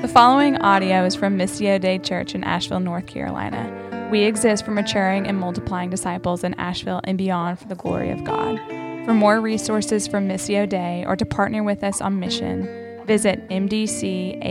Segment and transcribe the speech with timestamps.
[0.00, 4.08] The following audio is from Missio Dei Church in Asheville, North Carolina.
[4.12, 8.22] We exist for maturing and multiplying disciples in Asheville and beyond for the glory of
[8.22, 8.58] God.
[9.06, 14.42] For more resources from Missio Dei or to partner with us on mission, visit mdcavl.org.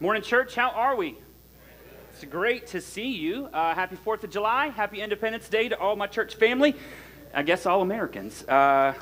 [0.00, 0.54] Morning, church.
[0.54, 1.16] How are we?
[2.12, 3.46] It's great to see you.
[3.46, 4.68] Uh, happy 4th of July.
[4.68, 6.76] Happy Independence Day to all my church family.
[7.32, 8.42] I guess all Americans.
[8.46, 8.92] Uh,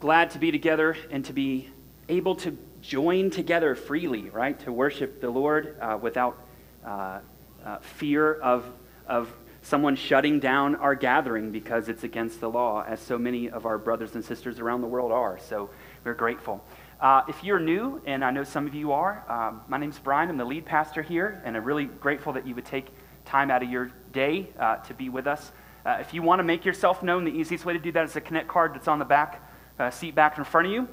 [0.00, 1.68] glad to be together and to be
[2.08, 4.58] able to join together freely, right?
[4.60, 6.38] To worship the Lord uh, without
[6.84, 7.20] uh,
[7.64, 8.64] uh, fear of,
[9.06, 9.32] of
[9.62, 13.76] someone shutting down our gathering because it's against the law, as so many of our
[13.76, 15.38] brothers and sisters around the world are.
[15.38, 15.70] So
[16.04, 16.64] we're grateful.
[17.00, 20.30] Uh, if you're new, and I know some of you are, um, my name's Brian.
[20.30, 22.86] I'm the lead pastor here, and I'm really grateful that you would take
[23.24, 25.52] time out of your day uh, to be with us.
[25.84, 28.16] Uh, if you want to make yourself known, the easiest way to do that is
[28.16, 29.42] a Connect card that's on the back
[29.78, 30.88] uh, seat back in front of you.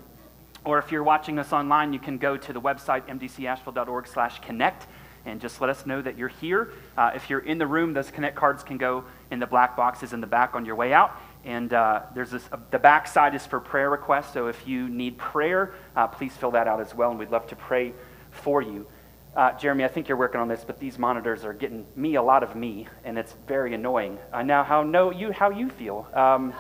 [0.63, 4.88] Or if you're watching us online, you can go to the website mdcashville.org slash connect
[5.25, 6.72] and just let us know that you're here.
[6.97, 10.13] Uh, if you're in the room, those Connect cards can go in the black boxes
[10.13, 11.19] in the back on your way out.
[11.44, 14.33] And uh, there's this, uh, the back side is for prayer requests.
[14.33, 17.47] So if you need prayer, uh, please fill that out as well, and we'd love
[17.47, 17.94] to pray
[18.31, 18.88] for you.
[19.36, 22.22] Uh, Jeremy, I think you're working on this, but these monitors are getting me a
[22.22, 24.17] lot of me, and it's very annoying.
[24.31, 26.08] I now how know you how you feel.
[26.13, 26.53] Um,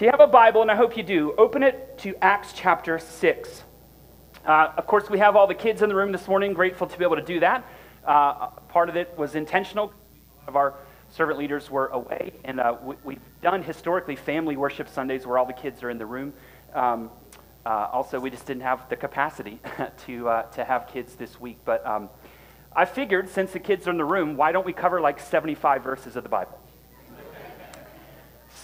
[0.00, 2.98] if you have a Bible, and I hope you do, open it to Acts chapter
[2.98, 3.64] six.
[4.46, 6.54] Uh, of course, we have all the kids in the room this morning.
[6.54, 7.66] Grateful to be able to do that.
[8.02, 9.92] Uh, part of it was intentional.
[10.46, 10.72] Of our
[11.10, 15.44] servant leaders were away, and uh, we, have done historically family worship Sundays where all
[15.44, 16.32] the kids are in the room.
[16.72, 17.10] Um,
[17.66, 19.60] uh, also, we just didn't have the capacity
[20.06, 21.58] to, uh, to have kids this week.
[21.66, 22.08] But um,
[22.74, 25.84] I figured since the kids are in the room, why don't we cover like 75
[25.84, 26.58] verses of the Bible?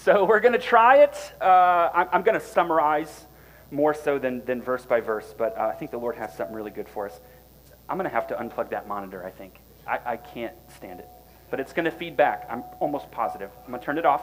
[0.07, 1.33] So we're going to try it.
[1.41, 3.27] Uh, I'm, I'm going to summarize
[3.71, 6.55] more so than, than verse by verse, but uh, I think the Lord has something
[6.55, 7.21] really good for us.
[7.89, 9.55] I'm going to have to unplug that monitor, I think.
[9.87, 11.09] I, I can't stand it
[11.51, 12.47] but it's going to feed back.
[12.51, 13.51] I'm almost positive.
[13.65, 14.23] I'm going to turn it off.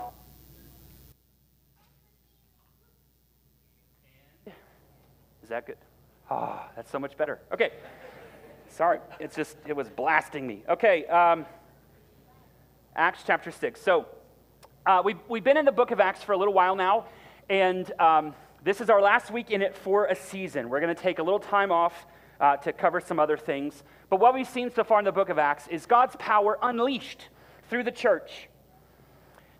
[5.41, 5.77] Is that good?
[6.29, 7.39] Ah, oh, that's so much better.
[7.51, 7.71] Okay.
[8.69, 10.63] Sorry, it's just, it was blasting me.
[10.67, 11.45] Okay, um,
[12.95, 13.79] Acts chapter 6.
[13.79, 14.07] So,
[14.85, 17.05] uh, we've, we've been in the book of Acts for a little while now,
[17.49, 20.67] and um, this is our last week in it for a season.
[20.67, 22.05] We're going to take a little time off
[22.41, 23.81] uh, to cover some other things.
[24.09, 27.29] But what we've seen so far in the book of Acts is God's power unleashed
[27.69, 28.49] through the church.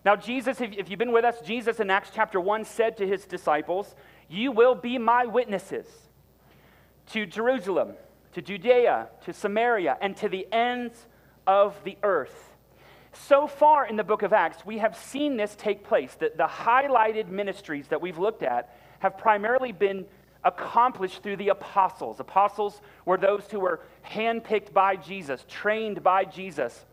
[0.04, 3.24] Now, Jesus, if you've been with us, Jesus in Acts chapter 1 said to his
[3.24, 3.94] disciples,
[4.28, 5.86] You will be my witnesses
[7.12, 7.94] to Jerusalem,
[8.34, 11.06] to Judea, to Samaria, and to the ends
[11.46, 12.53] of the earth.
[13.14, 16.14] So far in the book of Acts, we have seen this take place.
[16.16, 20.04] That the highlighted ministries that we've looked at have primarily been
[20.42, 22.20] accomplished through the apostles.
[22.20, 26.84] Apostles were those who were handpicked by Jesus, trained by Jesus,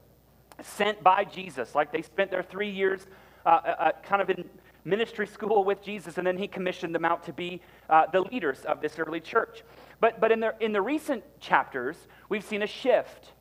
[0.62, 1.76] sent by Jesus.
[1.76, 3.06] Like they spent their three years
[3.46, 4.50] uh, uh, uh, kind of in
[4.86, 8.64] ministry school with Jesus, and then he commissioned them out to be uh, the leaders
[8.66, 9.64] of this early church.
[10.00, 11.96] But, but in, the, in the recent chapters,
[12.30, 13.34] we've seen a shift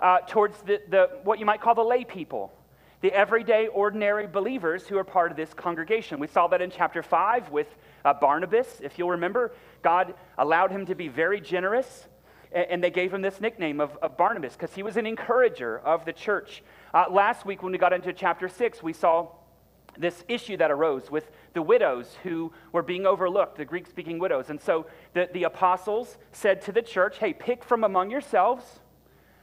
[0.00, 2.52] uh, towards the, the, what you might call the lay people
[3.00, 6.18] the everyday, ordinary believers who are part of this congregation.
[6.18, 7.68] We saw that in chapter 5 with
[8.04, 8.80] uh, Barnabas.
[8.82, 12.08] If you'll remember, God allowed him to be very generous,
[12.50, 15.78] and, and they gave him this nickname of, of Barnabas because he was an encourager
[15.78, 16.62] of the church.
[16.92, 19.28] Uh, last week, when we got into chapter 6, we saw
[19.96, 24.50] this issue that arose with the widows who were being overlooked, the Greek speaking widows.
[24.50, 28.80] And so the, the apostles said to the church, hey, pick from among yourselves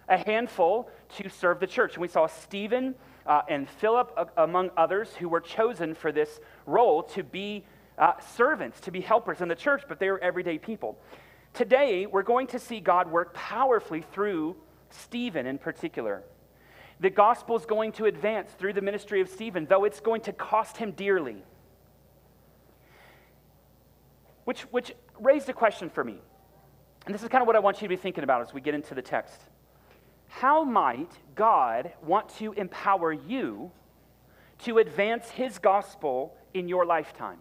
[0.08, 1.94] a handful to serve the church.
[1.94, 2.96] And we saw Stephen
[3.26, 7.66] uh, and Philip, uh, among others, who were chosen for this role to be
[7.98, 10.98] uh, servants, to be helpers in the church, but they were everyday people.
[11.54, 14.56] Today, we're going to see God work powerfully through
[14.90, 16.24] Stephen in particular.
[17.00, 20.34] The gospel is going to advance through the ministry of Stephen, though it's going to
[20.34, 21.44] cost him dearly.
[24.44, 26.18] Which, which raised a question for me.
[27.06, 28.62] And this is kind of what I want you to be thinking about as we
[28.62, 29.42] get into the text.
[30.40, 33.72] How might God want to empower you
[34.64, 37.38] to advance his gospel in your lifetime?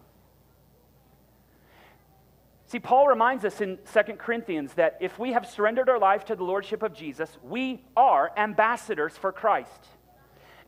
[2.67, 6.37] See, Paul reminds us in 2 Corinthians that if we have surrendered our life to
[6.37, 9.87] the Lordship of Jesus, we are ambassadors for Christ.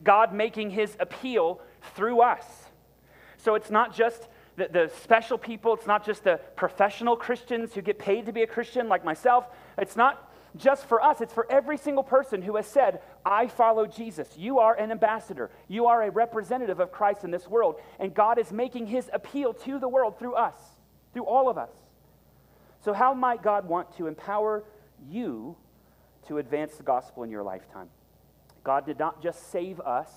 [0.03, 1.61] God making his appeal
[1.95, 2.45] through us.
[3.37, 4.27] So it's not just
[4.57, 8.43] the, the, special people, it's not just the professional Christians who get paid to be
[8.43, 9.47] a Christian like myself.
[9.77, 10.26] It's not
[10.57, 14.29] just for us, it's for every single person who has said, I follow Jesus.
[14.37, 17.79] You are an ambassador, you are a representative of Christ in this world.
[17.99, 20.55] And God is making his appeal to the world through us,
[21.13, 21.71] through all of us.
[22.79, 24.63] So, how might God want to empower
[25.09, 25.57] you
[26.27, 27.89] to advance the gospel in your lifetime?
[28.63, 30.09] God did not just save us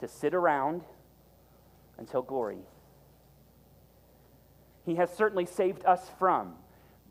[0.00, 0.82] to sit around
[1.98, 2.58] until glory.
[4.84, 6.54] He has certainly saved us from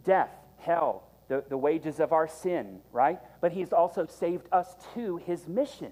[0.04, 3.20] death, hell, the, the wages of our sin, right?
[3.42, 5.92] But He's also saved us to His mission.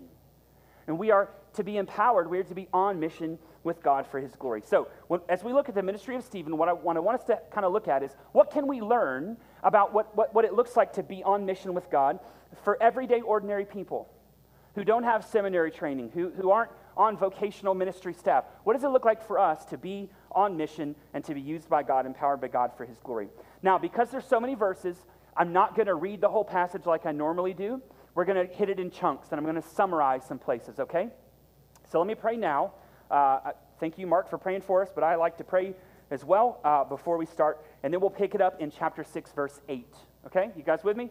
[0.87, 4.19] And we are to be empowered, we are to be on mission with God for
[4.19, 4.61] His glory.
[4.61, 7.19] So, when, as we look at the ministry of Stephen, what I, what I want
[7.19, 10.45] us to kind of look at is what can we learn about what, what, what
[10.45, 12.19] it looks like to be on mission with God
[12.63, 14.09] for everyday, ordinary people
[14.75, 18.43] who don't have seminary training, who, who aren't on vocational ministry staff?
[18.63, 21.69] What does it look like for us to be on mission and to be used
[21.69, 23.29] by God, empowered by God for His glory?
[23.63, 24.97] Now, because there's so many verses,
[25.37, 27.81] I'm not going to read the whole passage like I normally do.
[28.13, 31.09] We're going to hit it in chunks, and I'm going to summarize some places, okay?
[31.89, 32.71] So let me pray now.
[33.11, 35.73] Uh, thank you, Mark, for praying for us, but I like to pray
[36.11, 39.31] as well uh, before we start, and then we'll pick it up in chapter 6,
[39.33, 39.85] verse 8.
[40.27, 40.51] Okay?
[40.55, 41.09] You guys with me?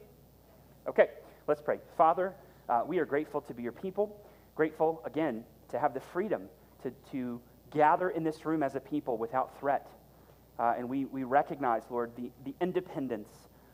[0.88, 1.08] Okay,
[1.46, 1.78] let's pray.
[1.96, 2.34] Father,
[2.68, 4.18] uh, we are grateful to be your people,
[4.54, 6.48] grateful, again, to have the freedom
[6.82, 9.90] to, to gather in this room as a people without threat.
[10.58, 13.28] Uh, and we, we recognize, Lord, the, the independence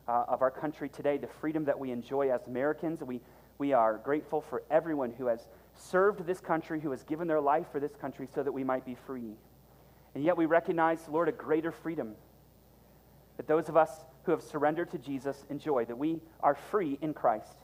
[0.08, 3.02] uh, of our country today, the freedom that we enjoy as Americans.
[3.02, 3.20] We,
[3.58, 7.67] we are grateful for everyone who has served this country, who has given their life
[7.70, 9.35] for this country so that we might be free.
[10.14, 12.14] And yet we recognize, Lord, a greater freedom
[13.37, 13.91] that those of us
[14.25, 17.56] who have surrendered to Jesus enjoy, that we are free in Christ,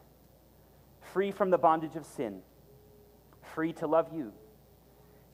[1.13, 2.41] free from the bondage of sin
[3.55, 4.33] free to love you,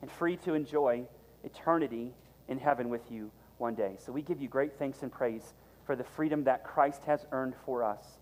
[0.00, 1.05] and free to enjoy
[1.44, 2.12] eternity
[2.48, 3.96] in heaven with you one day.
[3.98, 7.55] So we give you great thanks and praise for the freedom that Christ has earned
[7.64, 8.19] for us.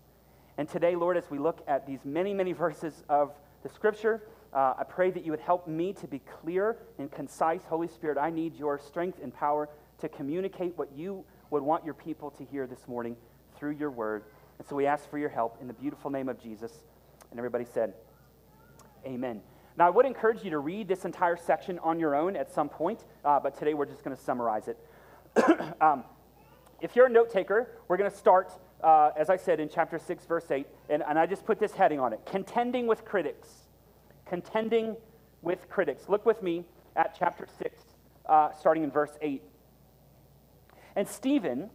[0.57, 4.23] And today, Lord, as we look at these many, many verses of the scripture,
[4.53, 7.63] uh, I pray that you would help me to be clear and concise.
[7.63, 9.69] Holy Spirit, I need your strength and power
[9.99, 13.15] to communicate what you would want your people to hear this morning
[13.55, 14.23] through your word.
[14.59, 16.71] And so we ask for your help in the beautiful name of Jesus.
[17.29, 17.93] And everybody said,
[19.05, 19.41] Amen.
[19.77, 22.69] Now, I would encourage you to read this entire section on your own at some
[22.69, 24.77] point, uh, but today we're just going to summarize it.
[25.81, 26.03] um,
[26.81, 28.51] if you're a note taker, we're going to start,
[28.83, 31.73] uh, as I said, in chapter 6, verse 8, and, and I just put this
[31.73, 33.47] heading on it Contending with Critics.
[34.25, 34.97] Contending
[35.41, 36.09] with Critics.
[36.09, 37.79] Look with me at chapter 6,
[38.25, 39.41] uh, starting in verse 8.
[40.95, 41.69] And Stephen,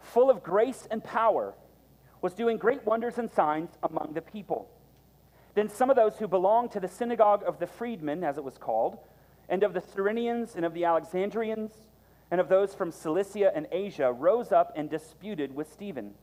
[0.00, 1.54] full of grace and power,
[2.22, 4.70] was doing great wonders and signs among the people.
[5.54, 8.58] Then some of those who belonged to the synagogue of the freedmen, as it was
[8.58, 8.98] called,
[9.48, 11.72] and of the Cyrenians and of the Alexandrians,
[12.30, 16.14] and of those from Cilicia and Asia, rose up and disputed with Stephen.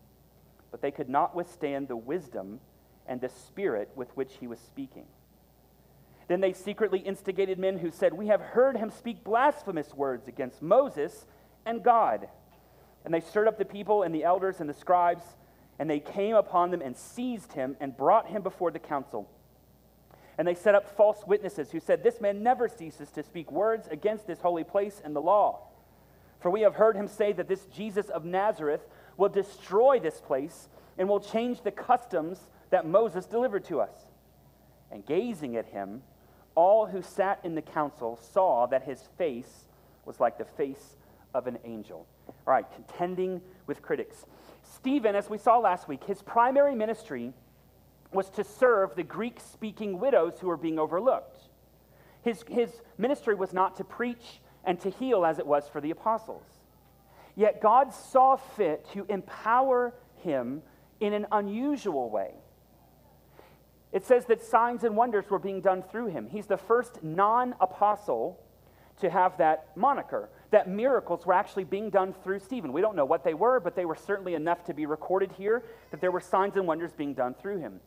[0.72, 2.60] But they could not withstand the wisdom
[3.08, 5.06] and the spirit with which he was speaking.
[6.28, 10.62] Then they secretly instigated men who said, We have heard him speak blasphemous words against
[10.62, 11.26] Moses
[11.66, 12.28] and God.
[13.04, 15.24] And they stirred up the people and the elders and the scribes
[15.78, 19.30] and they came upon them and seized him and brought him before the council.
[20.38, 23.88] And they set up false witnesses who said, This man never ceases to speak words
[23.90, 25.68] against this holy place and the law.
[26.40, 28.86] For we have heard him say that this Jesus of Nazareth
[29.18, 32.40] will destroy this place and will change the customs
[32.70, 33.96] that Moses delivered to us.
[34.92, 36.04] And gazing at him,
[36.56, 39.68] all who sat in the council saw that his face
[40.06, 40.96] was like the face
[41.34, 42.06] of an angel.
[42.28, 44.26] All right, contending with critics.
[44.64, 47.34] Stephen, as we saw last week, his primary ministry
[48.14, 51.40] was to serve the Greek speaking widows who were being overlooked.
[52.22, 55.92] His, his ministry was not to preach and to heal as it was for the
[55.92, 56.44] apostles.
[57.36, 59.94] Yet God saw fit to empower
[60.24, 60.62] him
[61.00, 62.32] in an unusual way.
[63.92, 66.28] It says that signs and wonders were being done through him.
[66.28, 68.42] He's the first non apostle
[69.00, 72.72] to have that moniker that miracles were actually being done through Stephen.
[72.72, 75.64] We don't know what they were, but they were certainly enough to be recorded here
[75.92, 77.80] that there were signs and wonders being done through him.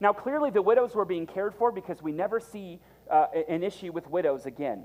[0.00, 3.92] Now, clearly, the widows were being cared for because we never see uh, an issue
[3.92, 4.84] with widows again.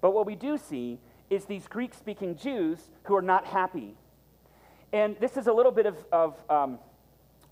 [0.00, 0.98] But what we do see
[1.30, 3.94] is these Greek speaking Jews who are not happy.
[4.92, 6.78] And this is a little bit of, of um,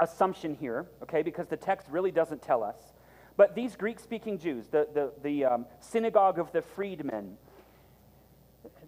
[0.01, 2.77] assumption here, okay, because the text really doesn't tell us.
[3.37, 7.37] But these Greek speaking Jews, the, the, the um, synagogue of the freedmen,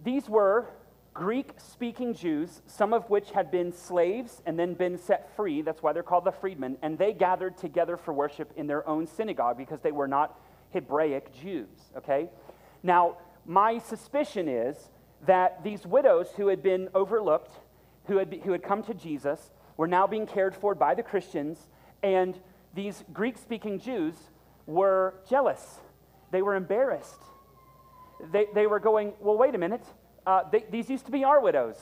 [0.05, 0.69] these were
[1.13, 5.63] Greek speaking Jews, some of which had been slaves and then been set free.
[5.63, 6.77] That's why they're called the freedmen.
[6.83, 10.39] And they gathered together for worship in their own synagogue because they were not
[10.73, 12.29] Hebraic Jews, okay?
[12.83, 14.77] Now, my suspicion is
[15.27, 17.53] that these widows who had been overlooked,
[18.07, 21.59] who had, who had come to Jesus, were now being cared for by the Christians,
[22.03, 22.39] and
[22.75, 24.15] these Greek speaking Jews
[24.67, 25.81] were jealous.
[26.31, 27.23] They were embarrassed.
[28.33, 29.85] They, they were going, Well, wait a minute.
[30.27, 31.77] Uh, they, these used to be our widows.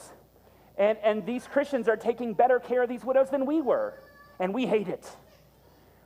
[0.77, 3.93] And, and these Christians are taking better care of these widows than we were.
[4.39, 5.09] And we hate it.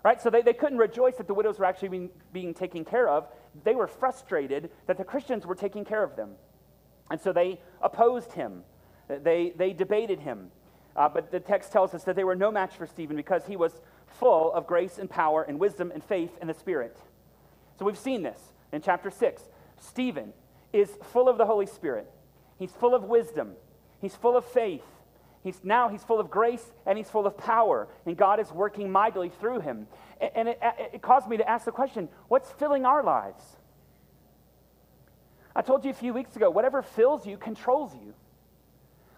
[0.04, 0.22] Right?
[0.22, 3.28] So they, they couldn't rejoice that the widows were actually being, being taken care of.
[3.64, 6.32] They were frustrated that the Christians were taking care of them.
[7.10, 8.64] And so they opposed him.
[9.08, 10.52] They, they debated him.
[10.96, 13.56] Uh, but the text tells us that they were no match for Stephen because he
[13.56, 16.98] was full of grace and power and wisdom and faith in the Spirit.
[17.78, 18.40] So we've seen this
[18.72, 19.44] in chapter 6.
[19.80, 20.34] Stephen
[20.74, 22.10] is full of the Holy Spirit,
[22.58, 23.54] he's full of wisdom,
[24.02, 24.84] he's full of faith.
[25.44, 28.92] He's, now he's full of grace and he's full of power, and God is working
[28.92, 29.88] mightily through him.
[30.36, 30.60] And, it,
[30.94, 33.44] it caused me to ask the question what's filling our lives?
[35.56, 38.14] I told you a few weeks ago whatever fills you controls you.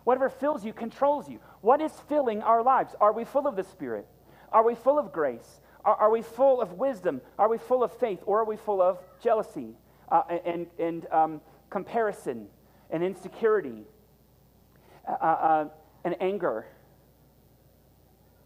[0.03, 1.39] Whatever fills you controls you.
[1.61, 2.95] What is filling our lives?
[2.99, 4.07] Are we full of the Spirit?
[4.51, 5.61] Are we full of grace?
[5.85, 7.21] Are, are we full of wisdom?
[7.37, 8.19] Are we full of faith?
[8.25, 9.75] Or are we full of jealousy
[10.11, 12.47] uh, and, and um, comparison
[12.89, 13.83] and insecurity
[15.07, 15.65] uh, uh, uh,
[16.03, 16.65] and anger?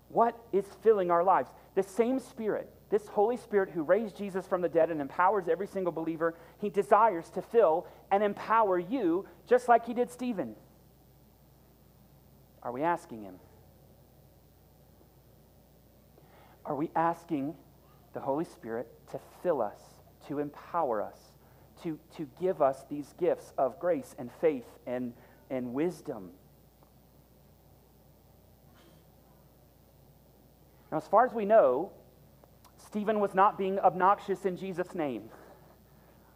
[0.10, 1.50] What is filling our lives?
[1.76, 5.68] The same Spirit, this Holy Spirit who raised Jesus from the dead and empowers every
[5.68, 10.56] single believer, he desires to fill and empower you just like he did Stephen.
[12.64, 13.36] Are we asking him?
[16.66, 17.56] Are we asking
[18.14, 19.80] the Holy Spirit to fill us,
[20.28, 21.20] to empower us,
[21.84, 25.14] to, to give us these gifts of grace and faith and,
[25.50, 26.32] and wisdom?
[30.96, 31.92] Now, as far as we know,
[32.78, 35.24] Stephen was not being obnoxious in Jesus' name,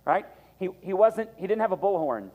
[0.04, 0.26] right?
[0.60, 2.30] He, he, wasn't, he didn't have a bullhorn.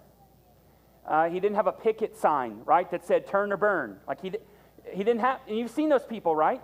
[1.06, 3.98] Uh, he didn't have a picket sign, right, that said turn or burn.
[4.08, 4.32] Like he,
[4.90, 6.62] he didn't have, and you've seen those people, right?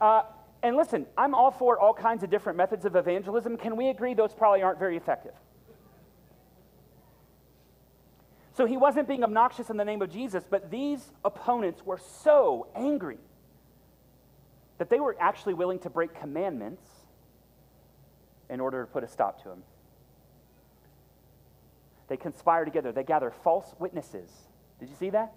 [0.00, 0.22] Uh,
[0.62, 3.56] and listen, I'm all for all kinds of different methods of evangelism.
[3.56, 5.34] Can we agree those probably aren't very effective?
[8.52, 12.68] So he wasn't being obnoxious in the name of Jesus, but these opponents were so
[12.76, 13.18] angry
[14.80, 16.82] that they were actually willing to break commandments
[18.48, 19.62] in order to put a stop to him.
[22.08, 24.30] They conspire together, they gather false witnesses.
[24.78, 25.34] Did you see that?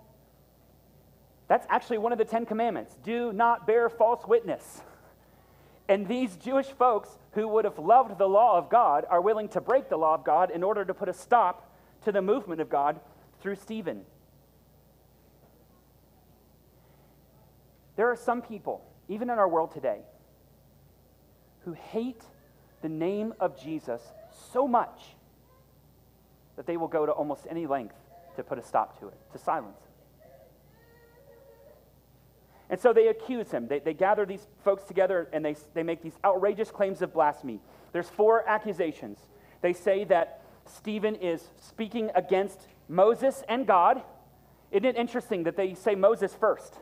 [1.50, 4.82] That's actually one of the Ten Commandments do not bear false witness.
[5.90, 9.60] And these Jewish folks who would have loved the law of God are willing to
[9.60, 11.70] break the law of God in order to put a stop
[12.06, 13.02] to the movement of God
[13.42, 14.06] through Stephen.
[17.98, 18.82] There are some people,
[19.14, 20.00] even in our world today,
[21.66, 22.24] who hate
[22.82, 24.02] the name of Jesus
[24.52, 25.02] so much
[26.56, 27.96] that they will go to almost any length
[28.36, 29.90] to put a stop to it, to silence it.
[32.70, 33.68] And so they accuse him.
[33.68, 37.60] They, they gather these folks together and they, they make these outrageous claims of blasphemy.
[37.92, 39.20] There's four accusations.
[39.62, 44.02] They say that Stephen is speaking against Moses and God.
[44.72, 46.80] Isn't it interesting that they say Moses first?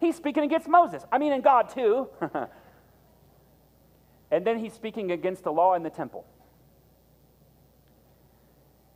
[0.00, 1.04] He's speaking against Moses.
[1.12, 2.08] I mean, and God too.
[4.30, 6.24] and then he's speaking against the law and the temple.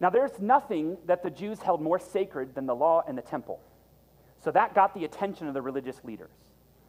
[0.00, 3.60] Now, there's nothing that the Jews held more sacred than the law and the temple.
[4.42, 6.32] So that got the attention of the religious leaders,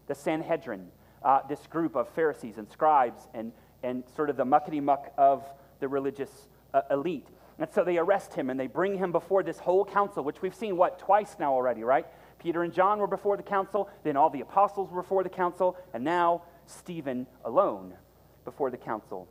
[0.07, 0.87] the Sanhedrin,
[1.23, 3.51] uh, this group of Pharisees and scribes and,
[3.83, 5.43] and sort of the muckety muck of
[5.79, 7.27] the religious uh, elite.
[7.57, 10.53] And so they arrest him and they bring him before this whole council, which we've
[10.53, 12.05] seen, what, twice now already, right?
[12.45, 15.75] Peter and John were before the council, then all the apostles were before the council,
[15.95, 17.95] and now Stephen alone
[18.43, 19.27] before the council.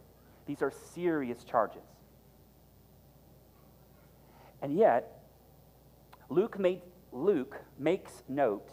[0.47, 1.85] These are serious charges.
[4.61, 5.23] And yet,
[6.28, 8.68] Luke made Luke makes note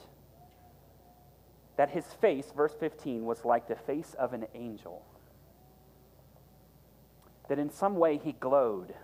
[1.78, 5.06] that his face, verse 15, was like the face of an angel.
[7.48, 8.96] That in some way he glowed.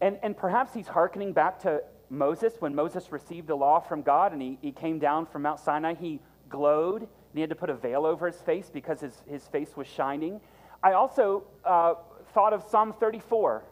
[0.00, 4.32] And, and perhaps he's hearkening back to Moses when Moses received the law from God
[4.32, 5.94] and he, he came down from Mount Sinai.
[5.94, 9.46] He glowed and he had to put a veil over his face because his, his
[9.48, 10.40] face was shining.
[10.82, 11.94] I also uh,
[12.34, 13.64] thought of Psalm 34,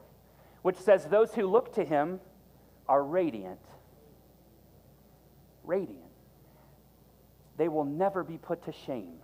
[0.63, 2.21] which says, Those who look to him
[2.89, 3.59] are radiant
[5.69, 6.01] radiant.
[7.57, 9.19] They will never be put to shame.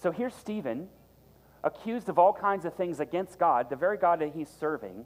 [0.00, 0.88] so here's Stephen,
[1.62, 5.04] accused of all kinds of things against God, the very God that he's serving.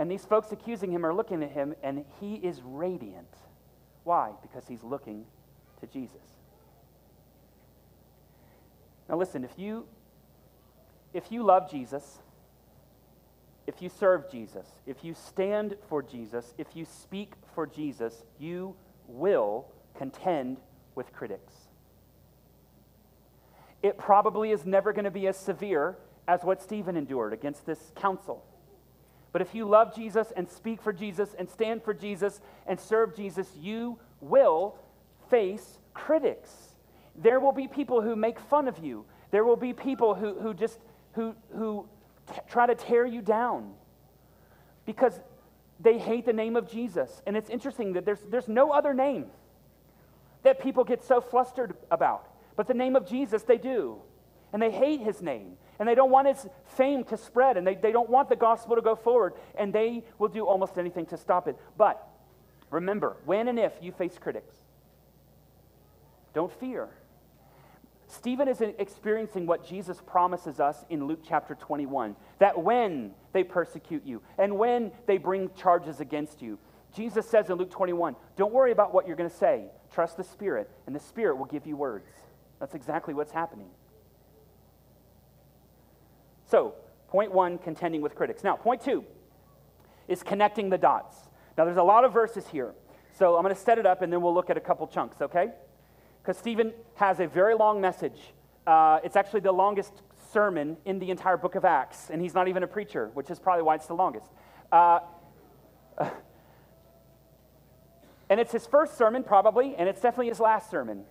[0.00, 3.28] And these folks accusing him are looking at him, and he is radiant.
[4.04, 4.30] Why?
[4.40, 5.26] Because he's looking
[5.78, 6.22] to Jesus.
[9.10, 9.84] Now listen, if you
[11.12, 12.20] if you love Jesus,
[13.66, 18.74] if you serve Jesus, if you stand for Jesus, if you speak for Jesus, you
[19.06, 19.66] will
[19.98, 20.60] contend
[20.94, 21.52] with critics.
[23.82, 27.92] It probably is never going to be as severe as what Stephen endured against this
[27.96, 28.46] council.
[29.32, 33.14] But if you love Jesus and speak for Jesus and stand for Jesus and serve
[33.14, 34.76] Jesus, you will
[35.28, 36.50] face critics.
[37.14, 39.04] There will be people who make fun of you.
[39.30, 40.80] There will be people who, who just
[41.12, 41.88] who, who
[42.32, 43.72] t- try to tear you down
[44.84, 45.20] because
[45.78, 47.22] they hate the name of Jesus.
[47.26, 49.26] And it's interesting that there's, there's no other name
[50.42, 52.28] that people get so flustered about.
[52.56, 53.98] But the name of Jesus, they do.
[54.52, 55.56] And they hate his name.
[55.80, 56.46] And they don't want his
[56.76, 57.56] fame to spread.
[57.56, 59.32] And they, they don't want the gospel to go forward.
[59.56, 61.56] And they will do almost anything to stop it.
[61.76, 62.06] But
[62.70, 64.54] remember, when and if you face critics,
[66.34, 66.90] don't fear.
[68.06, 74.04] Stephen is experiencing what Jesus promises us in Luke chapter 21 that when they persecute
[74.04, 76.58] you and when they bring charges against you,
[76.94, 79.66] Jesus says in Luke 21, don't worry about what you're going to say.
[79.92, 82.10] Trust the Spirit, and the Spirit will give you words.
[82.58, 83.68] That's exactly what's happening.
[86.50, 86.74] So,
[87.08, 88.42] point one, contending with critics.
[88.44, 89.04] Now, point two
[90.08, 91.16] is connecting the dots.
[91.56, 92.74] Now, there's a lot of verses here.
[93.18, 95.20] So, I'm going to set it up and then we'll look at a couple chunks,
[95.22, 95.50] okay?
[96.22, 98.18] because Stephen has a very long message.
[98.66, 100.02] Uh, it's actually the longest
[100.32, 103.38] sermon in the entire book of Acts, and he's not even a preacher, which is
[103.38, 104.30] probably why it's the longest.
[104.70, 105.00] Uh,
[108.28, 111.04] and it's his first sermon, probably, and it's definitely his last sermon.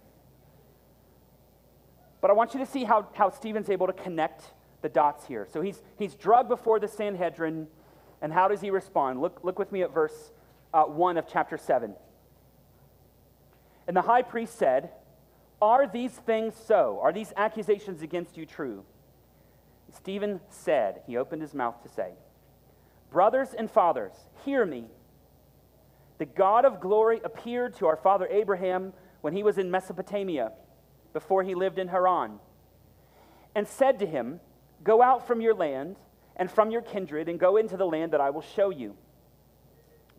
[2.22, 4.44] But I want you to see how, how Stephen's able to connect
[4.82, 5.48] the dots here.
[5.52, 7.68] So he's, he's drugged before the Sanhedrin,
[8.22, 9.22] and how does he respond?
[9.22, 10.32] Look, look with me at verse
[10.74, 11.94] uh, 1 of chapter 7.
[13.88, 14.92] And the high priest said,
[15.62, 17.00] Are these things so?
[17.02, 18.84] Are these accusations against you true?
[19.92, 22.12] Stephen said, he opened his mouth to say,
[23.12, 24.14] Brothers and fathers,
[24.46, 24.86] hear me.
[26.20, 30.52] The God of glory appeared to our father Abraham when he was in Mesopotamia,
[31.14, 32.40] before he lived in Haran,
[33.56, 34.40] and said to him,
[34.84, 35.98] Go out from your land
[36.36, 38.96] and from your kindred, and go into the land that I will show you.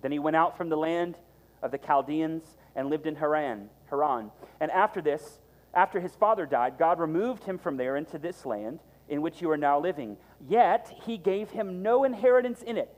[0.02, 1.16] Then he went out from the land
[1.62, 2.44] of the Chaldeans
[2.76, 3.70] and lived in Haran.
[3.88, 4.30] Haran.
[4.60, 5.40] And after this,
[5.72, 9.50] after his father died, God removed him from there into this land in which you
[9.50, 10.18] are now living.
[10.46, 12.94] Yet he gave him no inheritance in it,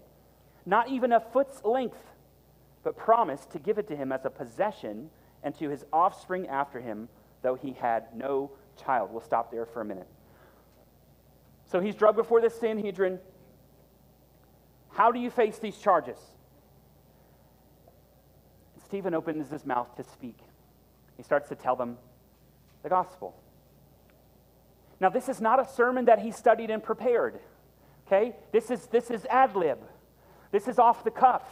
[0.67, 1.99] not even a foot's length,
[2.83, 5.11] but promised to give it to him as a possession
[5.43, 7.09] and to his offspring after him,
[7.43, 9.11] though he had no child.
[9.13, 10.09] We'll stop there for a minute.
[11.73, 13.19] So he's drugged before the Sanhedrin.
[14.91, 16.19] How do you face these charges?
[18.85, 20.37] Stephen opens his mouth to speak.
[21.17, 21.97] He starts to tell them
[22.83, 23.35] the gospel.
[25.01, 27.41] Now, this is not a sermon that he studied and prepared.
[28.07, 28.37] Okay?
[28.53, 29.79] This is, this is ad lib.
[30.51, 31.43] This is off the cuff.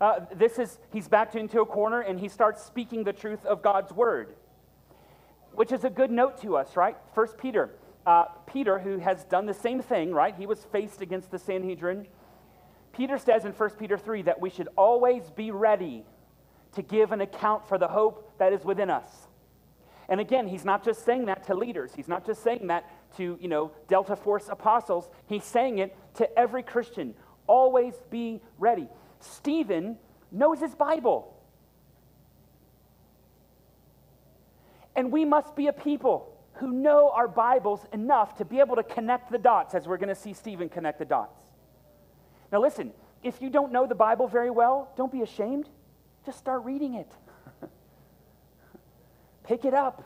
[0.00, 3.60] Uh, this is, he's backed into a corner and he starts speaking the truth of
[3.60, 4.36] God's word,
[5.52, 6.96] which is a good note to us, right?
[7.12, 7.70] First Peter.
[8.06, 10.34] Uh, Peter, who has done the same thing, right?
[10.36, 12.06] He was faced against the Sanhedrin.
[12.92, 16.04] Peter says in 1 Peter 3 that we should always be ready
[16.72, 19.06] to give an account for the hope that is within us.
[20.08, 21.92] And again, he's not just saying that to leaders.
[21.94, 25.08] He's not just saying that to, you know, Delta Force apostles.
[25.26, 27.14] He's saying it to every Christian.
[27.46, 28.88] Always be ready.
[29.20, 29.96] Stephen
[30.30, 31.34] knows his Bible.
[34.94, 38.82] And we must be a people who know our Bibles enough to be able to
[38.82, 41.40] connect the dots, as we're going to see Stephen connect the dots.
[42.52, 45.68] Now, listen, if you don't know the Bible very well, don't be ashamed.
[46.24, 47.10] Just start reading it.
[49.44, 50.04] Pick it up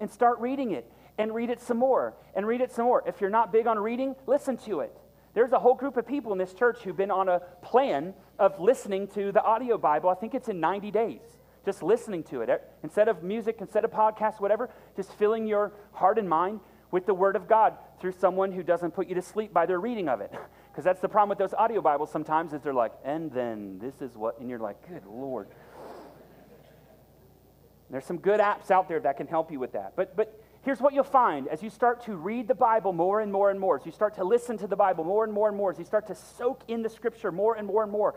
[0.00, 3.02] and start reading it and read it some more and read it some more.
[3.06, 4.96] If you're not big on reading, listen to it.
[5.34, 8.58] There's a whole group of people in this church who've been on a plan of
[8.60, 10.08] listening to the audio Bible.
[10.08, 11.20] I think it's in 90 days.
[11.68, 12.66] Just listening to it.
[12.82, 17.12] Instead of music, instead of podcasts, whatever, just filling your heart and mind with the
[17.12, 20.22] Word of God through someone who doesn't put you to sleep by their reading of
[20.22, 20.32] it.
[20.70, 24.00] Because that's the problem with those audio Bibles sometimes is they're like, and then this
[24.00, 25.48] is what, and you're like, good Lord.
[27.90, 29.94] There's some good apps out there that can help you with that.
[29.94, 33.30] But, but here's what you'll find as you start to read the Bible more and
[33.30, 35.56] more and more, as you start to listen to the Bible more and more and
[35.56, 38.14] more, as you start to soak in the scripture more and more and more,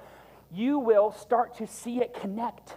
[0.51, 2.75] you will start to see it connect.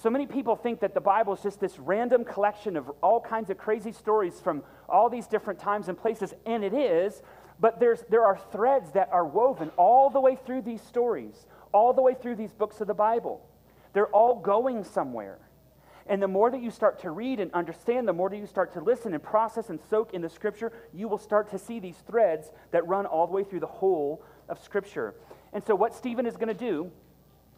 [0.00, 3.50] So many people think that the Bible is just this random collection of all kinds
[3.50, 7.20] of crazy stories from all these different times and places, and it is,
[7.58, 11.92] but there's, there are threads that are woven all the way through these stories, all
[11.92, 13.44] the way through these books of the Bible.
[13.92, 15.40] They're all going somewhere.
[16.06, 18.72] And the more that you start to read and understand, the more that you start
[18.74, 21.98] to listen and process and soak in the scripture, you will start to see these
[22.06, 25.16] threads that run all the way through the whole of scripture.
[25.52, 26.92] And so, what Stephen is going to do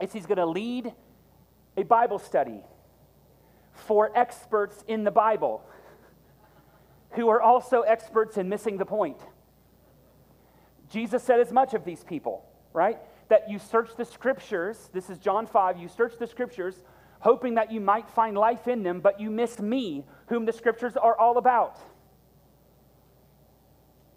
[0.01, 0.95] is he's going to lead
[1.77, 2.61] a Bible study
[3.73, 5.65] for experts in the Bible
[7.13, 9.19] who are also experts in missing the point.
[10.89, 12.99] Jesus said as much of these people, right?
[13.29, 16.83] That you search the scriptures, this is John 5, you search the scriptures
[17.21, 20.97] hoping that you might find life in them, but you miss me, whom the scriptures
[20.97, 21.79] are all about.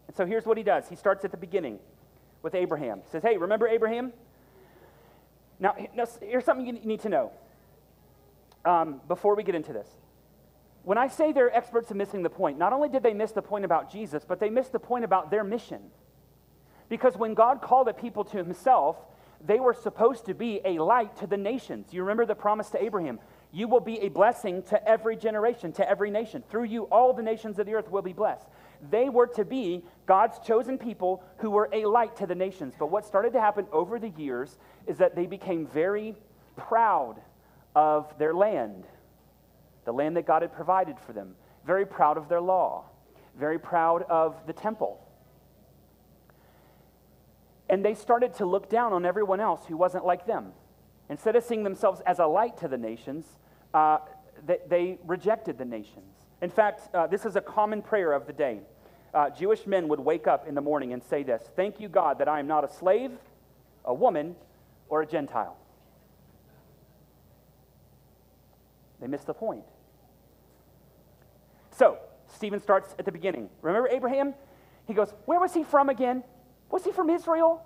[0.07, 1.79] And so here's what he does he starts at the beginning
[2.41, 3.01] with Abraham.
[3.03, 4.13] He says, Hey, remember Abraham?
[5.59, 5.75] Now,
[6.21, 7.31] here's something you need to know
[8.65, 9.87] um, before we get into this.
[10.83, 13.41] When I say they're experts in missing the point, not only did they miss the
[13.41, 15.81] point about Jesus, but they missed the point about their mission.
[16.89, 18.97] Because when God called a people to himself,
[19.45, 21.93] they were supposed to be a light to the nations.
[21.93, 23.19] You remember the promise to Abraham
[23.53, 26.43] you will be a blessing to every generation, to every nation.
[26.49, 28.47] Through you, all the nations of the earth will be blessed.
[28.89, 32.73] They were to be God's chosen people who were a light to the nations.
[32.77, 36.15] But what started to happen over the years is that they became very
[36.55, 37.21] proud
[37.75, 38.85] of their land,
[39.85, 42.85] the land that God had provided for them, very proud of their law,
[43.37, 44.99] very proud of the temple.
[47.69, 50.51] And they started to look down on everyone else who wasn't like them.
[51.09, 53.25] Instead of seeing themselves as a light to the nations,
[53.73, 53.99] uh,
[54.45, 56.13] they, they, rejected the nations.
[56.41, 58.59] In fact, uh, this is a common prayer of the day.
[59.13, 62.19] Uh, Jewish men would wake up in the morning and say this Thank you, God,
[62.19, 63.11] that I am not a slave,
[63.85, 64.35] a woman,
[64.89, 65.57] or a Gentile.
[69.03, 69.65] They missed the point.
[71.71, 71.97] So,
[72.33, 73.49] Stephen starts at the beginning.
[73.61, 74.33] Remember Abraham?
[74.87, 76.23] He goes, Where was he from again?
[76.71, 77.61] Was he from Israel?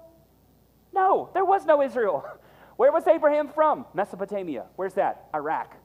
[0.96, 2.26] No, there was no Israel.
[2.78, 3.86] Where was Abraham from?
[3.94, 4.66] Mesopotamia.
[4.78, 5.28] Where's that?
[5.36, 5.76] Iraq.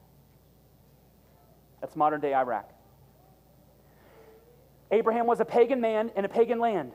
[1.83, 2.71] That's modern day Iraq.
[4.91, 6.93] Abraham was a pagan man in a pagan land.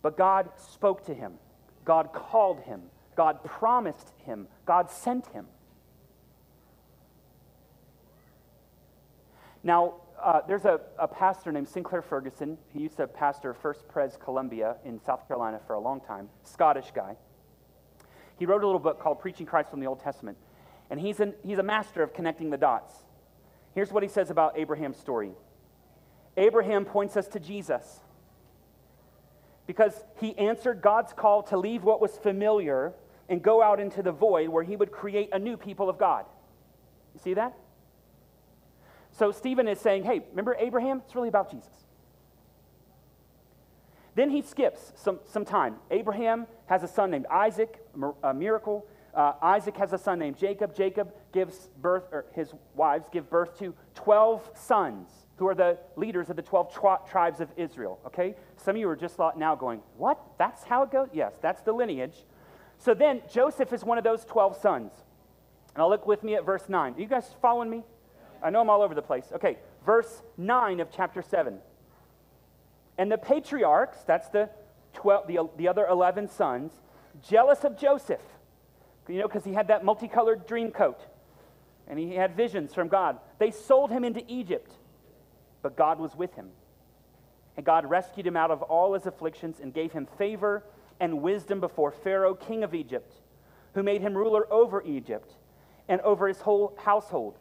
[0.00, 1.34] But God spoke to him,
[1.84, 2.80] God called him,
[3.14, 5.48] God promised him, God sent him.
[9.62, 12.58] Now, uh, there's a, a, pastor named Sinclair Ferguson.
[12.72, 16.90] He used to pastor First Pres Columbia in South Carolina for a long time, Scottish
[16.94, 17.16] guy.
[18.38, 20.36] He wrote a little book called Preaching Christ from the Old Testament.
[20.90, 22.92] And he's, an, he's a master of connecting the dots.
[23.74, 25.32] Here's what he says about Abraham's story
[26.36, 28.00] Abraham points us to Jesus
[29.66, 32.92] because he answered God's call to leave what was familiar
[33.28, 36.24] and go out into the void where he would create a new people of God.
[37.14, 37.54] You see that?
[39.20, 41.02] So Stephen is saying, hey, remember Abraham?
[41.04, 41.84] It's really about Jesus.
[44.14, 45.74] Then he skips some, some time.
[45.90, 47.84] Abraham has a son named Isaac,
[48.22, 48.86] a miracle.
[49.12, 50.74] Uh, Isaac has a son named Jacob.
[50.74, 56.30] Jacob gives birth, or his wives give birth to 12 sons who are the leaders
[56.30, 57.98] of the 12 tri- tribes of Israel.
[58.06, 58.34] Okay?
[58.56, 60.18] Some of you are just now going, what?
[60.38, 61.08] That's how it goes?
[61.12, 62.24] Yes, that's the lineage.
[62.78, 64.92] So then Joseph is one of those 12 sons.
[65.76, 66.94] I'll look with me at verse 9.
[66.94, 67.84] Are you guys following me?
[68.42, 69.26] I know I'm all over the place.
[69.34, 71.58] Okay, verse 9 of chapter 7.
[72.98, 74.50] And the patriarchs, that's the,
[74.94, 76.72] 12, the, the other 11 sons,
[77.22, 78.22] jealous of Joseph,
[79.08, 81.00] you know, because he had that multicolored dream coat
[81.88, 83.18] and he had visions from God.
[83.38, 84.70] They sold him into Egypt,
[85.62, 86.50] but God was with him.
[87.56, 90.62] And God rescued him out of all his afflictions and gave him favor
[91.00, 93.14] and wisdom before Pharaoh, king of Egypt,
[93.74, 95.34] who made him ruler over Egypt
[95.88, 97.38] and over his whole household.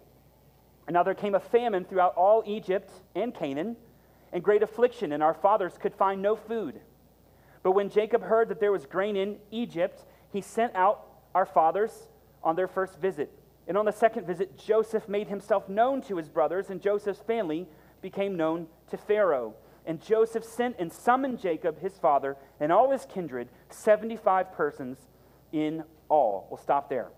[0.90, 3.76] And now there came a famine throughout all Egypt and Canaan,
[4.34, 6.80] and great affliction, and our fathers could find no food.
[7.62, 12.08] But when Jacob heard that there was grain in Egypt, he sent out our fathers
[12.44, 13.32] on their first visit.
[13.68, 17.68] And on the second visit, Joseph made himself known to his brothers, and Joseph's family
[18.02, 19.54] became known to Pharaoh.
[19.86, 24.98] And Joseph sent and summoned Jacob, his father, and all his kindred, 75 persons
[25.52, 26.48] in all.
[26.50, 27.10] We'll stop there.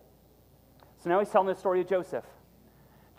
[1.02, 2.26] So now he's telling the story of Joseph.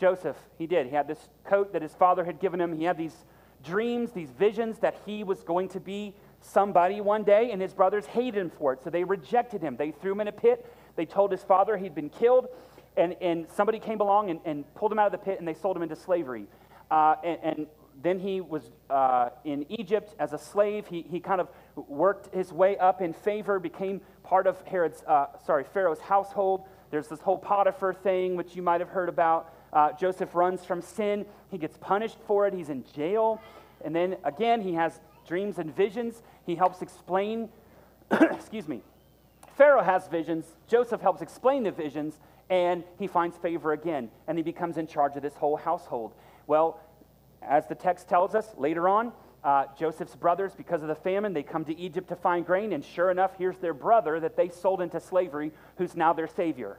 [0.02, 0.88] Joseph, he did.
[0.88, 2.76] He had this coat that his father had given him.
[2.76, 3.14] He had these
[3.62, 8.04] dreams, these visions that he was going to be somebody one day, and his brothers
[8.06, 8.82] hated him for it.
[8.82, 9.76] So they rejected him.
[9.76, 10.66] They threw him in a pit.
[10.96, 12.48] They told his father he'd been killed,
[12.96, 15.54] and, and somebody came along and, and pulled him out of the pit, and they
[15.54, 16.46] sold him into slavery.
[16.90, 17.66] Uh, and, and,
[18.02, 20.88] then he was uh, in Egypt as a slave.
[20.88, 25.26] He, he kind of worked his way up in favor, became part of Herod's, uh,
[25.46, 26.64] sorry, Pharaoh's household.
[26.90, 29.52] There's this whole Potiphar thing, which you might have heard about.
[29.72, 31.24] Uh, Joseph runs from sin.
[31.50, 32.54] He gets punished for it.
[32.54, 33.40] He's in jail.
[33.84, 36.22] And then again, he has dreams and visions.
[36.44, 37.48] He helps explain,
[38.10, 38.82] excuse me.
[39.56, 40.44] Pharaoh has visions.
[40.68, 42.18] Joseph helps explain the visions.
[42.50, 46.12] and he finds favor again, and he becomes in charge of this whole household.
[46.46, 46.78] Well,
[47.40, 51.42] as the text tells us later on, uh, Joseph's brothers, because of the famine, they
[51.42, 54.82] come to Egypt to find grain, and sure enough, here's their brother that they sold
[54.82, 56.78] into slavery, who's now their savior.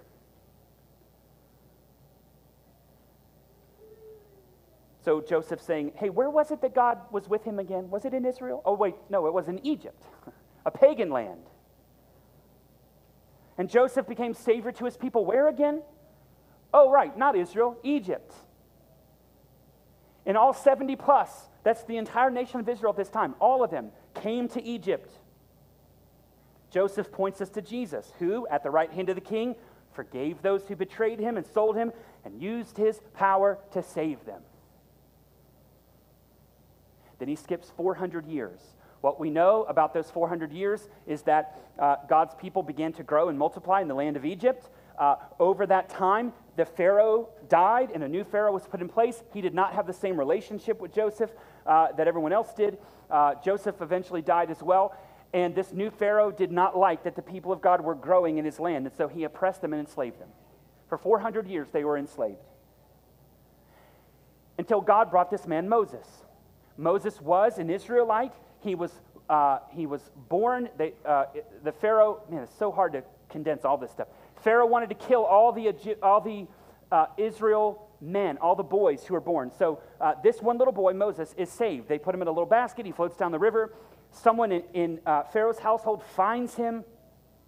[5.04, 7.90] So Joseph's saying, Hey, where was it that God was with him again?
[7.90, 8.62] Was it in Israel?
[8.66, 10.02] Oh, wait, no, it was in Egypt,
[10.66, 11.42] a pagan land.
[13.58, 15.26] And Joseph became savior to his people.
[15.26, 15.84] Where again?
[16.74, 18.34] Oh, right, not Israel, Egypt.
[20.26, 23.70] And all 70 plus, that's the entire nation of Israel at this time, all of
[23.70, 25.12] them came to Egypt.
[26.72, 29.56] Joseph points us to Jesus, who, at the right hand of the king,
[29.92, 31.92] forgave those who betrayed him and sold him
[32.26, 34.42] and used his power to save them.
[37.20, 38.60] Then he skips 400 years.
[39.02, 43.28] What we know about those 400 years is that uh, God's people began to grow
[43.28, 44.70] and multiply in the land of Egypt.
[44.98, 49.22] Uh, over that time, the Pharaoh died and a new Pharaoh was put in place.
[49.34, 51.32] He did not have the same relationship with Joseph
[51.66, 52.78] uh, that everyone else did.
[53.12, 54.96] Uh, Joseph eventually died as well.
[55.34, 58.46] And this new Pharaoh did not like that the people of God were growing in
[58.46, 60.30] his land, and so he oppressed them and enslaved them.
[60.88, 62.38] For 400 years, they were enslaved.
[64.60, 66.08] Until God brought this man, Moses.
[66.78, 68.34] Moses was an Israelite.
[68.62, 68.92] He was,
[69.30, 71.26] uh, he was born, they, uh,
[71.64, 74.08] the Pharaoh, man, it's so hard to condense all this stuff.
[74.44, 76.48] Pharaoh wanted to kill all the, all the
[76.92, 79.52] uh, Israel men, all the boys who were born.
[79.58, 81.88] So uh, this one little boy, Moses, is saved.
[81.88, 82.86] They put him in a little basket.
[82.86, 83.74] He floats down the river.
[84.12, 86.84] Someone in, in uh, Pharaoh's household finds him.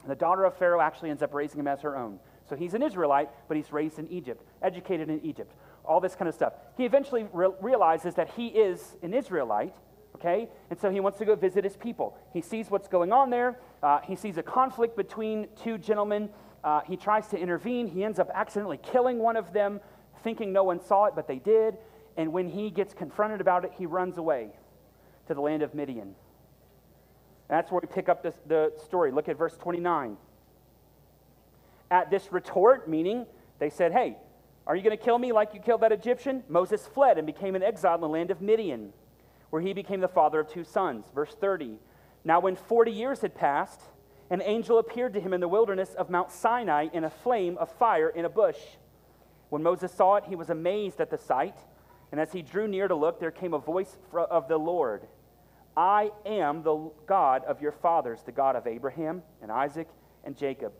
[0.07, 2.19] The daughter of Pharaoh actually ends up raising him as her own.
[2.47, 5.51] So he's an Israelite, but he's raised in Egypt, educated in Egypt
[5.87, 6.53] all this kind of stuff.
[6.77, 9.75] He eventually re- realizes that he is an Israelite,
[10.15, 10.49] okay?
[10.69, 12.17] And so he wants to go visit his people.
[12.33, 13.59] He sees what's going on there.
[13.81, 16.29] Uh, he sees a conflict between two gentlemen.
[16.63, 17.87] Uh, he tries to intervene.
[17.87, 19.79] He ends up accidentally killing one of them,
[20.23, 21.77] thinking no one saw it, but they did.
[22.17, 24.49] And when he gets confronted about it, he runs away
[25.27, 26.15] to the land of Midian.
[27.47, 29.11] That's where we pick up this, the story.
[29.11, 30.17] Look at verse 29.
[31.91, 33.25] At this retort, meaning
[33.59, 34.17] they said, Hey,
[34.67, 36.43] are you going to kill me like you killed that Egyptian?
[36.49, 38.93] Moses fled and became an exile in the land of Midian,
[39.51, 41.05] where he became the father of two sons.
[41.13, 41.77] Verse 30.
[42.23, 43.81] Now, when 40 years had passed,
[44.31, 47.71] an angel appeared to him in the wilderness of Mount Sinai in a flame of
[47.73, 48.57] fire in a bush.
[49.49, 51.55] When Moses saw it, he was amazed at the sight.
[52.11, 55.07] And as he drew near to look, there came a voice of the Lord
[55.77, 59.89] I am the God of your fathers, the God of Abraham and Isaac
[60.23, 60.71] and Jacob.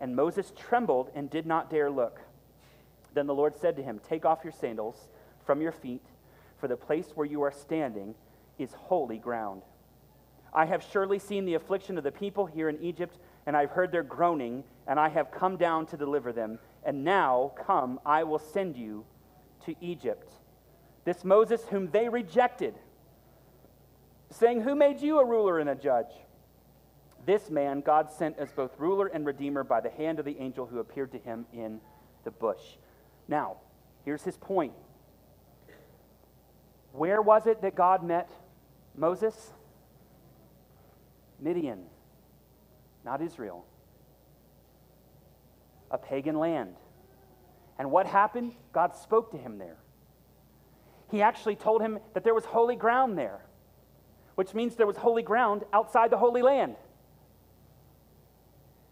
[0.00, 2.20] And Moses trembled and did not dare look.
[3.14, 5.08] Then the Lord said to him, Take off your sandals
[5.44, 6.04] from your feet,
[6.58, 8.14] for the place where you are standing
[8.58, 9.62] is holy ground.
[10.52, 13.92] I have surely seen the affliction of the people here in Egypt, and I've heard
[13.92, 16.58] their groaning, and I have come down to deliver them.
[16.84, 19.04] And now, come, I will send you
[19.66, 20.32] to Egypt.
[21.04, 22.74] This Moses, whom they rejected,
[24.30, 26.12] saying, Who made you a ruler and a judge?
[27.26, 30.66] This man God sent as both ruler and redeemer by the hand of the angel
[30.66, 31.80] who appeared to him in
[32.24, 32.76] the bush.
[33.30, 33.58] Now,
[34.04, 34.72] here's his point.
[36.92, 38.28] Where was it that God met
[38.96, 39.52] Moses?
[41.38, 41.84] Midian,
[43.04, 43.64] not Israel.
[45.92, 46.74] A pagan land.
[47.78, 48.52] And what happened?
[48.72, 49.76] God spoke to him there.
[51.08, 53.40] He actually told him that there was holy ground there,
[54.34, 56.74] which means there was holy ground outside the Holy Land.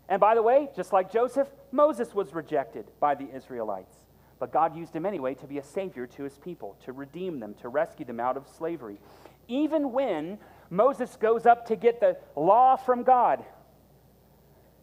[0.09, 3.95] And by the way, just like Joseph, Moses was rejected by the Israelites.
[4.39, 7.55] But God used him anyway to be a savior to his people, to redeem them,
[7.61, 8.99] to rescue them out of slavery.
[9.49, 10.39] Even when
[10.71, 13.45] Moses goes up to get the law from God,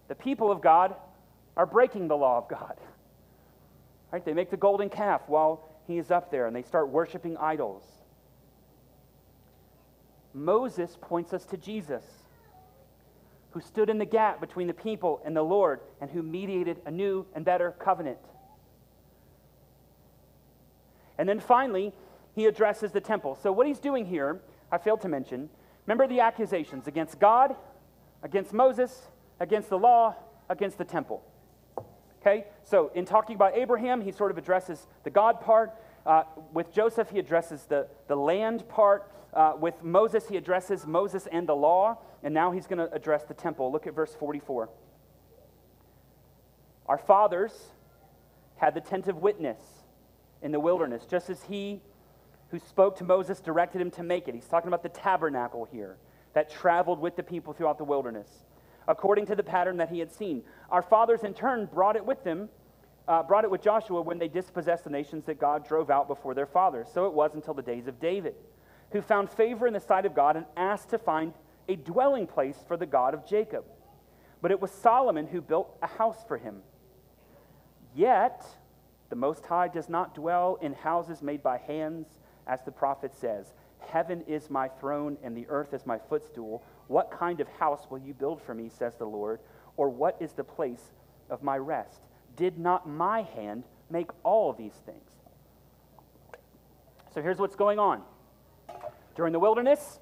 [0.08, 0.96] the people of God
[1.56, 2.76] are breaking the law of God.
[4.12, 4.24] Right?
[4.24, 7.84] They make the golden calf while he is up there and they start worshiping idols.
[10.34, 12.04] Moses points us to Jesus,
[13.52, 16.92] who stood in the gap between the people and the Lord and who mediated a
[16.92, 18.18] new and better covenant.
[21.18, 21.94] And then finally,
[22.34, 23.36] he addresses the temple.
[23.42, 25.50] So, what he's doing here, I failed to mention,
[25.86, 27.56] remember the accusations against God,
[28.24, 29.08] against Moses,
[29.40, 30.16] against the law,
[30.50, 31.24] against the temple.
[32.22, 32.46] Okay?
[32.64, 35.74] So, in talking about Abraham, he sort of addresses the God part.
[36.06, 36.24] Uh,
[36.54, 39.12] with Joseph, he addresses the, the land part.
[39.34, 41.98] Uh, with Moses, he addresses Moses and the law.
[42.24, 43.72] And now he's going to address the temple.
[43.72, 44.70] Look at verse 44.
[46.88, 47.52] Our fathers
[48.58, 49.58] had the tent of witness
[50.46, 51.82] in the wilderness, just as he
[52.50, 54.36] who spoke to Moses directed him to make it.
[54.36, 55.98] He's talking about the tabernacle here
[56.34, 58.30] that traveled with the people throughout the wilderness,
[58.88, 60.44] according to the pattern that he had seen.
[60.70, 62.50] Our fathers, in turn, brought it with them
[63.08, 66.34] uh, brought it with Joshua when they dispossessed the nations that God drove out before
[66.34, 66.88] their fathers.
[66.94, 68.36] So it was until the days of David,
[68.92, 71.34] who found favor in the sight of God and asked to find
[71.68, 73.66] a dwelling place for the God of Jacob.
[74.42, 76.58] But it was Solomon who built a house for him.
[77.96, 78.46] Yet,
[79.10, 82.08] the Most High does not dwell in houses made by hands,
[82.48, 86.64] as the prophet says Heaven is my throne, and the earth is my footstool.
[86.88, 89.40] What kind of house will you build for me, says the Lord?
[89.78, 90.92] Or what is the place
[91.30, 92.02] of my rest?
[92.36, 95.10] Did not my hand make all these things?
[97.14, 98.02] So here's what's going on.
[99.16, 100.00] During the wilderness,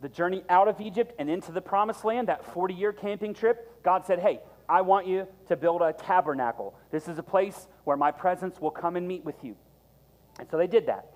[0.00, 3.82] the journey out of Egypt and into the promised land, that 40 year camping trip,
[3.82, 6.74] God said, Hey, I want you to build a tabernacle.
[6.90, 9.56] This is a place where my presence will come and meet with you.
[10.38, 11.06] And so they did that.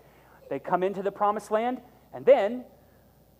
[0.48, 1.80] They come into the promised land,
[2.14, 2.64] and then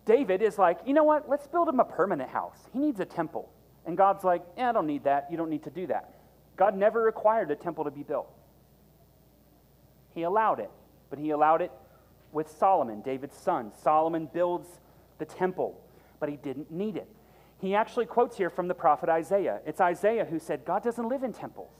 [0.05, 1.29] David is like, you know what?
[1.29, 2.57] Let's build him a permanent house.
[2.71, 3.49] He needs a temple.
[3.85, 5.27] And God's like, yeah, I don't need that.
[5.29, 6.13] You don't need to do that.
[6.55, 8.29] God never required a temple to be built.
[10.13, 10.69] He allowed it,
[11.09, 11.71] but he allowed it
[12.31, 13.71] with Solomon, David's son.
[13.81, 14.67] Solomon builds
[15.17, 15.79] the temple,
[16.19, 17.07] but he didn't need it.
[17.63, 19.61] He actually quotes here from the prophet Isaiah.
[19.65, 21.71] It's Isaiah who said, God doesn't live in temples,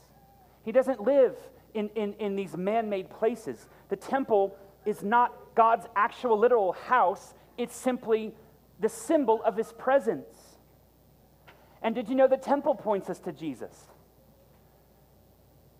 [0.63, 1.35] He doesn't live
[1.73, 3.67] in, in, in these man made places.
[3.89, 8.33] The temple is not God's actual literal house, it's simply
[8.79, 10.57] the symbol of His presence.
[11.81, 13.87] And did you know the temple points us to Jesus?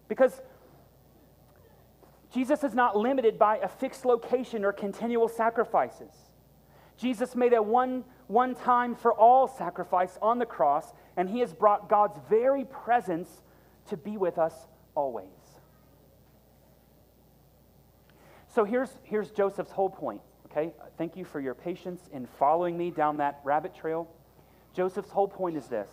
[0.10, 0.42] Because
[2.34, 6.12] Jesus is not limited by a fixed location or continual sacrifices.
[6.98, 8.04] Jesus made a one,
[8.34, 13.30] one time for all sacrifice on the cross, and he has brought God's very presence
[13.90, 14.54] to be with us
[14.96, 15.28] always.
[18.48, 20.74] So here's, here's Joseph's whole point, okay?
[20.98, 24.08] Thank you for your patience in following me down that rabbit trail.
[24.76, 25.90] Joseph's whole point is this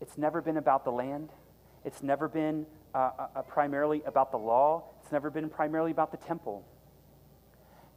[0.00, 1.30] it's never been about the land,
[1.84, 2.64] it's never been
[2.94, 6.64] uh, uh, uh primarily about the law, it's never been primarily about the temple.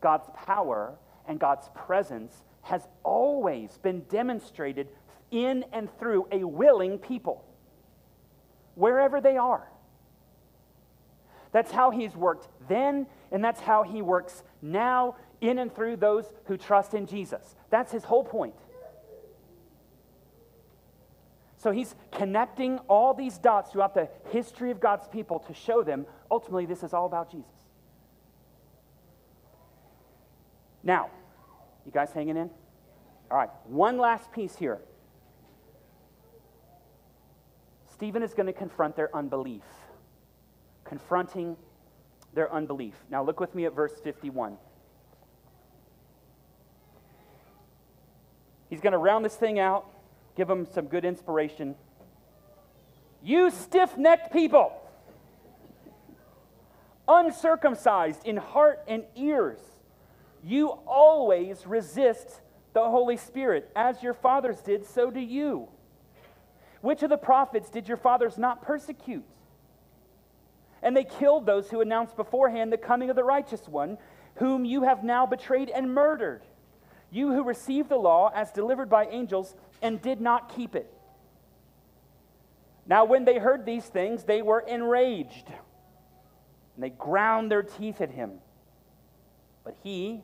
[0.02, 0.96] God's power
[1.28, 4.88] and God's presence has always been demonstrated
[5.32, 7.46] in and through a willing people,
[8.76, 9.68] wherever they are.
[11.52, 16.26] That's how He's worked then, and that's how He works now in and through those
[16.46, 17.56] who trust in Jesus.
[17.70, 18.56] That's His whole point.
[21.58, 26.06] So He's connecting all these dots throughout the history of God's people to show them
[26.30, 27.52] ultimately this is all about Jesus.
[30.84, 31.10] Now,
[31.86, 32.50] you guys hanging in?
[33.30, 34.80] All right, one last piece here.
[37.92, 39.64] Stephen is going to confront their unbelief,
[40.84, 41.56] confronting
[42.34, 42.96] their unbelief.
[43.10, 44.58] Now, look with me at verse 51.
[48.70, 49.86] He's going to round this thing out,
[50.36, 51.76] give them some good inspiration.
[53.24, 54.74] You stiff necked people,
[57.08, 59.60] uncircumcised in heart and ears
[60.44, 62.42] you always resist
[62.74, 63.70] the Holy Spirit.
[63.76, 65.68] As your fathers did, so do you.
[66.82, 69.26] Which of the prophets did your fathers not persecute?
[70.82, 74.00] And they killed those who announced beforehand the coming of the righteous one,
[74.36, 76.42] whom you have now betrayed and murdered.
[77.12, 80.92] You who received the law as delivered by angels and did not keep it.
[82.88, 88.10] Now, when they heard these things, they were enraged, and they ground their teeth at
[88.10, 88.40] him.
[89.64, 90.24] But he,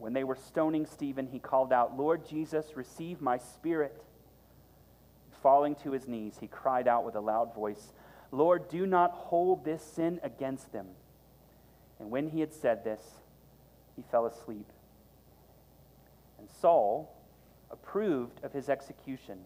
[0.00, 4.02] When they were stoning Stephen, he called out, Lord Jesus, receive my spirit.
[5.42, 7.92] Falling to his knees, he cried out with a loud voice,
[8.32, 10.86] Lord, do not hold this sin against them.
[11.98, 13.02] And when he had said this,
[13.94, 14.66] he fell asleep.
[16.38, 17.14] And Saul
[17.70, 19.38] approved of his execution.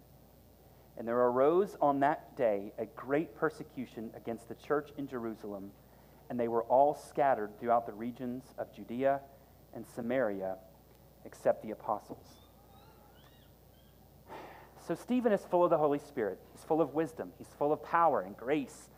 [0.96, 5.72] And there arose on that day a great persecution against the church in Jerusalem,
[6.30, 9.20] and they were all scattered throughout the regions of Judea
[9.74, 10.56] and Samaria
[11.24, 12.26] except the apostles.
[14.86, 16.38] So Stephen is full of the Holy Spirit.
[16.52, 17.32] He's full of wisdom.
[17.38, 18.90] He's full of power and grace.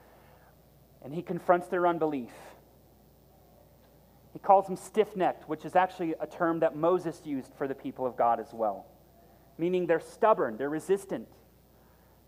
[1.04, 2.32] And he confronts their unbelief.
[4.32, 7.74] He calls them stiff necked, which is actually a term that Moses used for the
[7.74, 8.84] people of God as well,
[9.56, 11.26] meaning they're stubborn, they're resistant.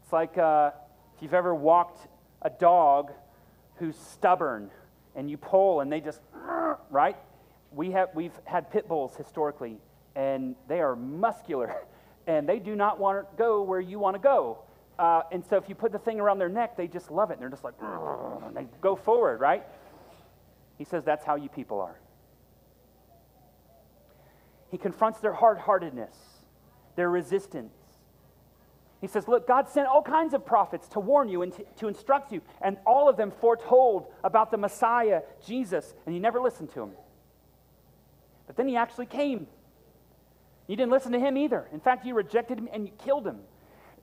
[0.03, 0.70] It's like uh,
[1.14, 2.09] if you've ever walked
[2.40, 3.12] a dog
[3.74, 4.70] who's stubborn
[5.16, 6.20] and you pull and they just,
[6.90, 7.16] right?
[7.73, 9.77] We have, we've had pit bulls historically,
[10.16, 11.75] and they are muscular,
[12.27, 14.59] and they do not want to go where you want to go.
[14.99, 17.39] Uh, and so if you put the thing around their neck, they just love it.
[17.39, 19.64] They're just like, and they go forward, right?
[20.77, 21.99] He says that's how you people are.
[24.71, 26.16] He confronts their hard heartedness,
[26.97, 27.73] their resistance.
[29.01, 31.89] He says, Look, God sent all kinds of prophets to warn you and to, to,
[31.89, 36.71] instruct you, and all of them foretold about the Messiah, Jesus, and you never listened
[36.75, 36.91] to him.
[38.49, 39.46] But then he actually came.
[40.66, 41.68] You didn't listen to him either.
[41.72, 43.38] In fact, you rejected him and you killed him.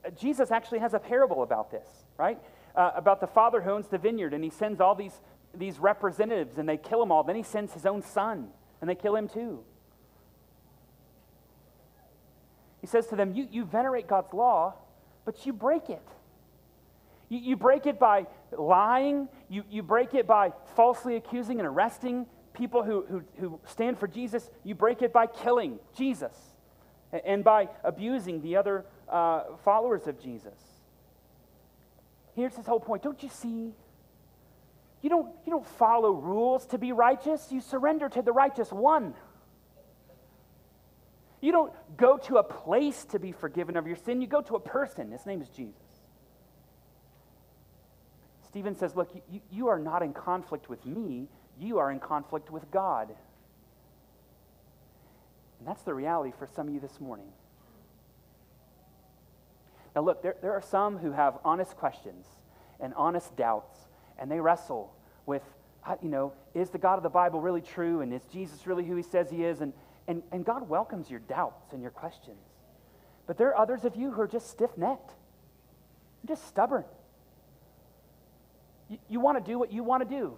[0.04, 1.86] Uh, Jesus actually has a parable about this,
[2.16, 2.38] right?
[2.74, 5.20] Uh, about the father who owns the vineyard, and he sends all these,
[5.54, 7.24] these representatives and they kill them all.
[7.24, 8.48] Then he sends his own son,
[8.80, 9.64] and they kill him too.
[12.80, 14.74] He says to them, You, you venerate God's law,
[15.24, 16.06] but you break it.
[17.28, 18.26] You, you break it by
[18.56, 22.26] lying, you, you break it by falsely accusing and arresting
[22.56, 24.48] people who, who, who stand for Jesus.
[24.64, 26.32] You break it by killing Jesus
[27.24, 30.58] and by abusing the other uh, followers of Jesus.
[32.34, 33.02] Here's his whole point.
[33.02, 33.72] Don't you see?
[35.02, 39.14] You don't, you don't follow rules to be righteous, you surrender to the righteous one.
[41.40, 44.56] You don't go to a place to be forgiven of your sin, you go to
[44.56, 45.12] a person.
[45.12, 45.74] His name is Jesus.
[48.48, 51.28] Stephen says, Look, you, you are not in conflict with me,
[51.58, 53.08] you are in conflict with God.
[55.58, 57.28] And that's the reality for some of you this morning.
[59.94, 62.26] Now, look, there, there are some who have honest questions
[62.80, 63.78] and honest doubts,
[64.18, 64.94] and they wrestle
[65.24, 65.42] with,
[65.86, 68.02] uh, you know, is the God of the Bible really true?
[68.02, 69.62] And is Jesus really who he says he is?
[69.62, 69.72] And,
[70.06, 72.36] and, and God welcomes your doubts and your questions.
[73.26, 75.12] But there are others of you who are just stiff necked,
[76.26, 76.84] just stubborn.
[78.90, 80.36] You, you want to do what you want to do.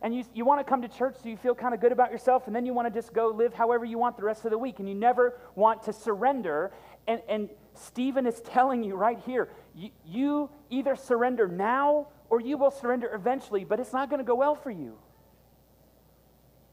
[0.00, 2.12] And you, you want to come to church so you feel kind of good about
[2.12, 4.50] yourself, and then you want to just go live however you want the rest of
[4.50, 4.78] the week.
[4.78, 6.72] And you never want to surrender.
[7.06, 12.56] And, and Stephen is telling you right here you, you either surrender now or you
[12.56, 14.98] will surrender eventually, but it's not going to go well for you.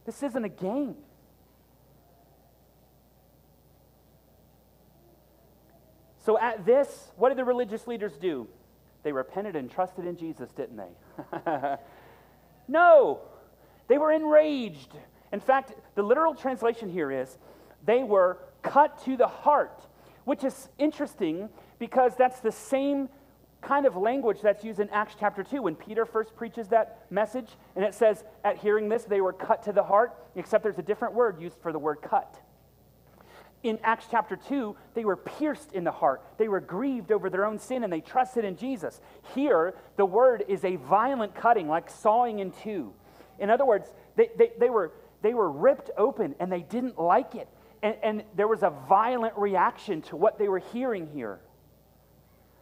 [0.05, 0.95] This isn't a game.
[6.25, 8.47] So at this, what did the religious leaders do?
[9.03, 11.37] They repented and trusted in Jesus, didn't they?
[12.67, 13.21] no,
[13.87, 14.93] they were enraged.
[15.31, 17.37] In fact, the literal translation here is
[17.85, 19.81] they were cut to the heart,
[20.23, 21.49] which is interesting
[21.79, 23.09] because that's the same
[23.61, 27.49] kind of language that's used in Acts chapter 2 when Peter first preaches that message.
[27.75, 30.83] And it says, at hearing this, they were cut to the heart, except there's a
[30.83, 32.39] different word used for the word cut
[33.65, 36.21] in Acts chapter 2, they were pierced in the heart.
[36.37, 39.01] They were grieved over their own sin and they trusted in Jesus.
[39.33, 42.93] Here, the word is a violent cutting, like sawing in two.
[43.39, 47.35] In other words, they, they, they, were, they were ripped open and they didn't like
[47.35, 47.47] it.
[47.81, 51.39] And, and there was a violent reaction to what they were hearing here.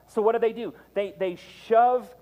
[0.08, 0.74] So, what do they do?
[0.94, 1.38] They, they
[1.68, 2.14] shove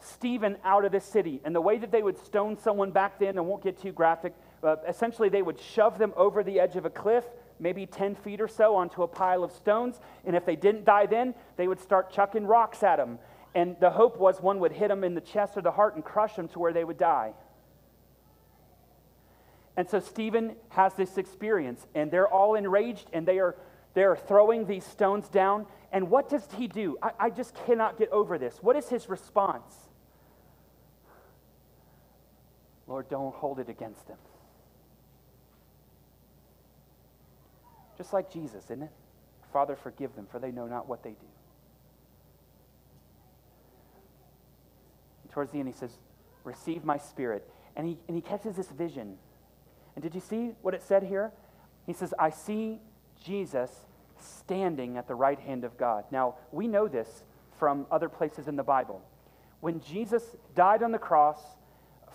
[0.00, 1.40] Stephen out of the city.
[1.44, 4.34] And the way that they would stone someone back then, I won't get too graphic,
[4.62, 7.24] uh, essentially they would shove them over the edge of a cliff
[7.62, 10.00] maybe 10 feet or so onto a pile of stones.
[10.24, 13.18] And if they didn't die then, they would start chucking rocks at them.
[13.54, 16.04] And the hope was one would hit them in the chest or the heart and
[16.04, 17.32] crush them to where they would die.
[19.76, 23.56] And so Stephen has this experience, and they're all enraged, and they are,
[23.94, 25.66] they are throwing these stones down.
[25.92, 26.98] And what does he do?
[27.02, 28.58] I, I just cannot get over this.
[28.60, 29.74] What is his response?
[32.86, 34.18] Lord, don't hold it against them.
[38.02, 38.90] Just like Jesus, isn't it?
[39.52, 41.26] Father, forgive them, for they know not what they do.
[45.22, 45.92] And towards the end, he says,
[46.42, 47.48] Receive my spirit.
[47.76, 49.18] And he, and he catches this vision.
[49.94, 51.30] And did you see what it said here?
[51.86, 52.80] He says, I see
[53.24, 53.70] Jesus
[54.18, 56.02] standing at the right hand of God.
[56.10, 57.22] Now, we know this
[57.56, 59.00] from other places in the Bible.
[59.60, 60.24] When Jesus
[60.56, 61.38] died on the cross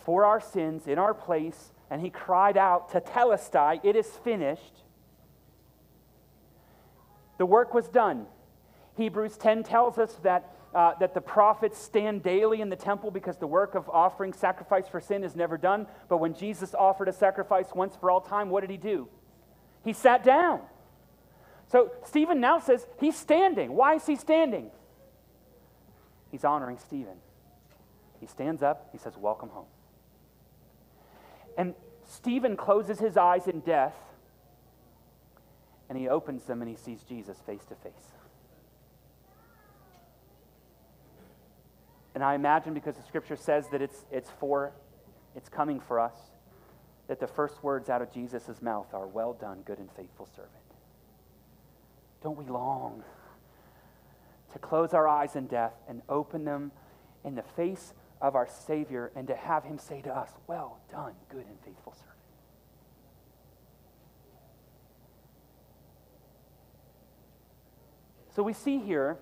[0.04, 4.84] for our sins in our place, and he cried out, to Tetelestai, it is finished
[7.38, 8.26] the work was done.
[8.96, 13.38] Hebrews 10 tells us that, uh, that the prophets stand daily in the temple because
[13.38, 15.88] the work of offering sacrifice for sin is never done.
[16.10, 19.08] But when Jesus offered a sacrifice once for all time, what did he do?
[19.84, 20.62] He sat down.
[21.72, 23.74] So Stephen now says he's standing.
[23.74, 24.72] Why is he standing?
[26.32, 27.18] He's honoring Stephen.
[28.20, 29.68] He stands up, he says, Welcome home.
[31.58, 31.76] And
[32.06, 33.94] Stephen closes his eyes in death
[35.90, 37.94] and he opens them and he sees Jesus face to face.
[42.16, 44.74] And I imagine because the scripture says that it's, it's for
[45.38, 46.16] it's coming for us,
[47.08, 50.52] that the first words out of Jesus' mouth are, Well done, good and faithful servant.
[52.24, 53.04] Don't we long
[54.52, 56.72] to close our eyes in death and open them
[57.24, 61.14] in the face of our Savior and to have Him say to us, Well done,
[61.30, 62.17] good and faithful servant?
[68.38, 69.18] So we see here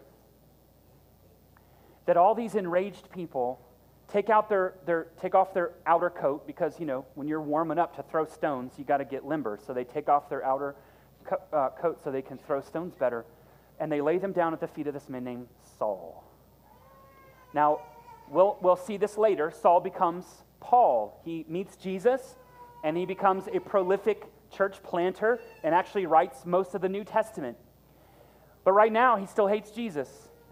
[2.05, 3.61] that all these enraged people
[4.09, 7.79] take out their, their take off their outer coat because you know when you're warming
[7.79, 9.57] up to throw stones you got to get limber.
[9.65, 10.75] So they take off their outer
[11.23, 13.23] co- uh, coat so they can throw stones better
[13.79, 15.47] and they lay them down at the feet of this man named
[15.79, 16.25] saul.
[17.53, 17.83] Now
[18.29, 19.49] we'll, we'll see this later.
[19.49, 20.25] Saul becomes
[20.59, 21.21] paul.
[21.23, 22.35] He meets jesus
[22.83, 27.55] and he becomes a prolific church planter and actually writes most of the new testament
[28.65, 30.09] but right now he still hates jesus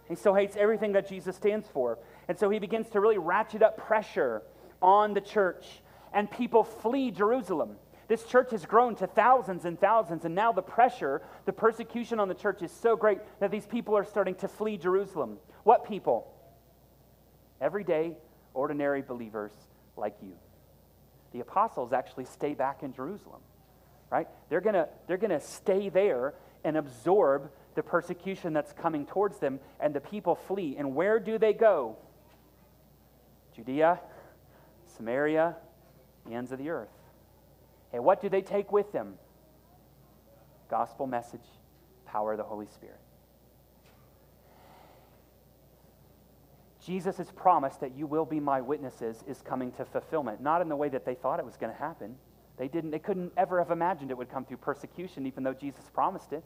[0.08, 1.98] he still hates everything that Jesus stands for.
[2.28, 4.44] And so he begins to really ratchet up pressure
[4.82, 5.66] on the church,
[6.14, 7.78] and people flee Jerusalem.
[8.10, 12.28] This church has grown to thousands and thousands, and now the pressure, the persecution on
[12.28, 15.38] the church is so great that these people are starting to flee Jerusalem.
[15.64, 16.32] What people?
[17.62, 18.18] Everyday,
[18.54, 19.54] ordinary believers
[19.96, 20.34] like you.
[21.32, 23.42] The apostles actually stay back in Jerusalem,
[24.12, 24.28] right?
[24.50, 29.40] They're going to they're going to stay there and absorb the persecution that's coming towards
[29.40, 30.76] them, and the people flee.
[30.78, 31.98] And where do they go?
[33.56, 34.00] Judea,
[34.98, 35.56] Samaria,
[36.26, 36.90] the ends of the earth.
[37.92, 39.16] And what do they take with them?
[40.70, 41.46] Gospel message,
[42.06, 43.00] power of the Holy Spirit.
[46.86, 50.76] Jesus' promise that you will be my witnesses is coming to fulfillment, not in the
[50.76, 52.16] way that they thought it was going to happen.
[52.58, 55.90] They didn't they couldn't ever have imagined it would come through persecution even though Jesus
[55.94, 56.44] promised it.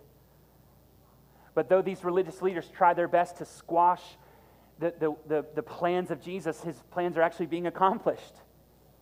[1.58, 4.04] But though these religious leaders try their best to squash
[4.78, 8.36] the, the, the, the, plans of Jesus, his plans are actually being accomplished.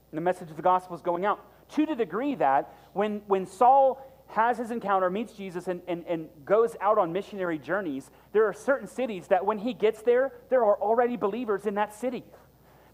[0.09, 1.45] And the message of the gospel is going out.
[1.71, 6.29] To the degree that when, when Saul has his encounter, meets Jesus, and, and, and
[6.45, 10.63] goes out on missionary journeys, there are certain cities that when he gets there, there
[10.63, 12.23] are already believers in that city.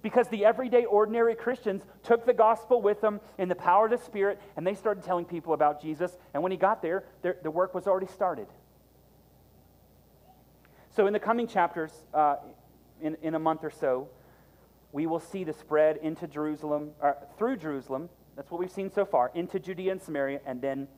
[0.01, 4.03] Because the everyday, ordinary Christians took the gospel with them in the power of the
[4.03, 6.18] Spirit, and they started telling people about Jesus.
[6.34, 8.47] And when he got there, the work was already started.
[10.94, 12.36] So, in the coming chapters, uh,
[13.02, 14.10] in, in a month or so,
[14.92, 18.10] we will see the spread into Jerusalem, or through Jerusalem.
[18.36, 20.89] That's what we've seen so far, into Judea and Samaria, and then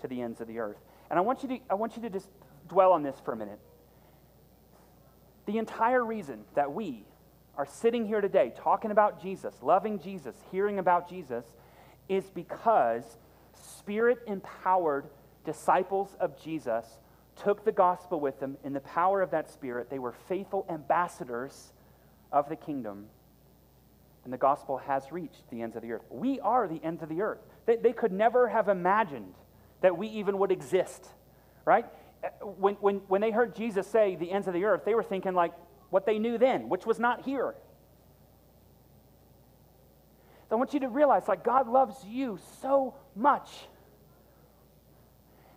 [0.00, 0.78] to the ends of the earth.
[1.10, 2.28] And I want you to, I want you to just
[2.68, 3.60] dwell on this for a minute.
[5.46, 7.04] The entire reason that we
[7.56, 11.44] are sitting here today talking about Jesus, loving Jesus, hearing about Jesus,
[12.08, 13.16] is because
[13.54, 15.06] spirit empowered
[15.44, 16.84] disciples of Jesus
[17.36, 19.90] took the gospel with them in the power of that Spirit.
[19.90, 21.72] They were faithful ambassadors
[22.32, 23.06] of the kingdom.
[24.24, 26.02] And the gospel has reached the ends of the earth.
[26.10, 27.38] We are the ends of the earth.
[27.66, 29.34] They, they could never have imagined
[29.82, 31.06] that we even would exist,
[31.64, 31.86] right?
[32.40, 35.34] When, when, when they heard Jesus say the ends of the earth, they were thinking
[35.34, 35.52] like
[35.90, 37.54] what they knew then, which was not here.
[40.48, 43.50] So I want you to realize like God loves you so much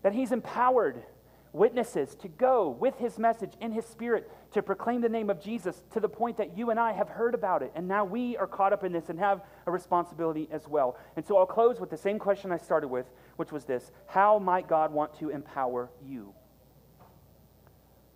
[0.01, 1.03] that He's empowered
[1.51, 5.81] witnesses to go with his message in his spirit to proclaim the name of Jesus
[5.91, 7.71] to the point that you and I have heard about it.
[7.75, 10.97] And now we are caught up in this and have a responsibility as well.
[11.15, 14.39] And so I'll close with the same question I started with, which was this How
[14.39, 16.33] might God want to empower you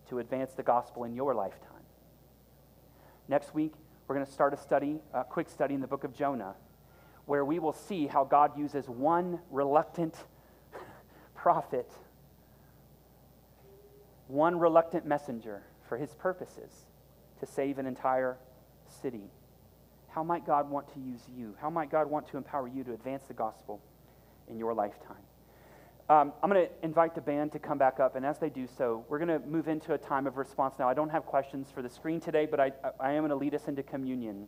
[0.10, 1.70] to advance the gospel in your lifetime?
[3.28, 3.74] Next week,
[4.08, 6.56] we're going to start a study, a quick study in the book of Jonah,
[7.26, 10.16] where we will see how God uses one reluctant
[11.36, 11.90] prophet
[14.34, 16.88] one reluctant messenger for his purposes
[17.40, 18.36] to save an entire
[19.02, 19.30] city.
[20.10, 21.56] How might God want to use you?
[21.62, 23.80] How might God want to empower you to advance the gospel
[24.50, 25.18] in your lifetime?
[26.10, 28.68] Um, I'm going to invite the band to come back up, and as they do
[28.68, 30.90] so, we're going to move into a time of response now.
[30.90, 33.54] I don't have questions for the screen today, but I, I am going to lead
[33.54, 34.48] us into communion.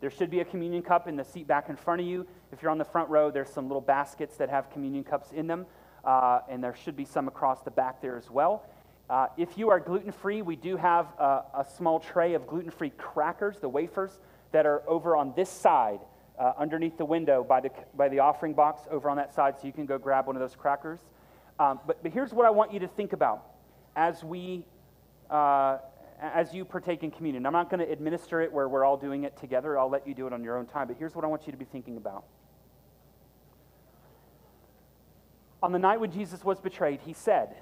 [0.00, 2.26] There should be a communion cup in the seat back in front of you.
[2.52, 5.46] If you're on the front row, there's some little baskets that have communion cups in
[5.46, 5.66] them
[6.04, 8.64] uh, and there should be some across the back there as well.
[9.10, 12.70] Uh, if you are gluten free, we do have a, a small tray of gluten
[12.70, 14.18] free crackers, the wafers,
[14.52, 16.00] that are over on this side,
[16.38, 19.66] uh, underneath the window by the, by the offering box over on that side, so
[19.66, 21.00] you can go grab one of those crackers.
[21.58, 23.44] Um, but, but here's what I want you to think about
[23.96, 24.64] as we.
[25.30, 25.78] Uh,
[26.20, 27.46] as you partake in communion.
[27.46, 29.78] I'm not going to administer it where we're all doing it together.
[29.78, 30.88] I'll let you do it on your own time.
[30.88, 32.24] But here's what I want you to be thinking about.
[35.62, 37.56] On the night when Jesus was betrayed, he said,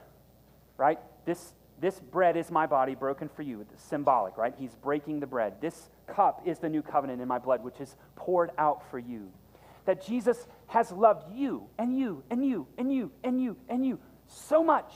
[0.77, 3.61] right, this, this bread is my body broken for you.
[3.61, 4.55] It's symbolic, right?
[4.59, 5.55] He's breaking the bread.
[5.61, 9.31] This, cup is the new covenant in my blood, which is poured out for you.
[9.85, 13.99] That Jesus has loved you and you and you and you and you and you
[14.27, 14.93] so much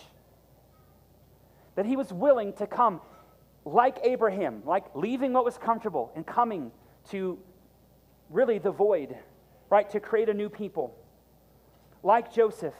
[1.77, 3.01] that he was willing to come
[3.65, 6.73] like Abraham, like leaving what was comfortable and coming
[7.11, 7.39] to
[8.31, 9.17] really the void,
[9.69, 10.97] right, to create a new people.
[12.03, 12.75] Like Joseph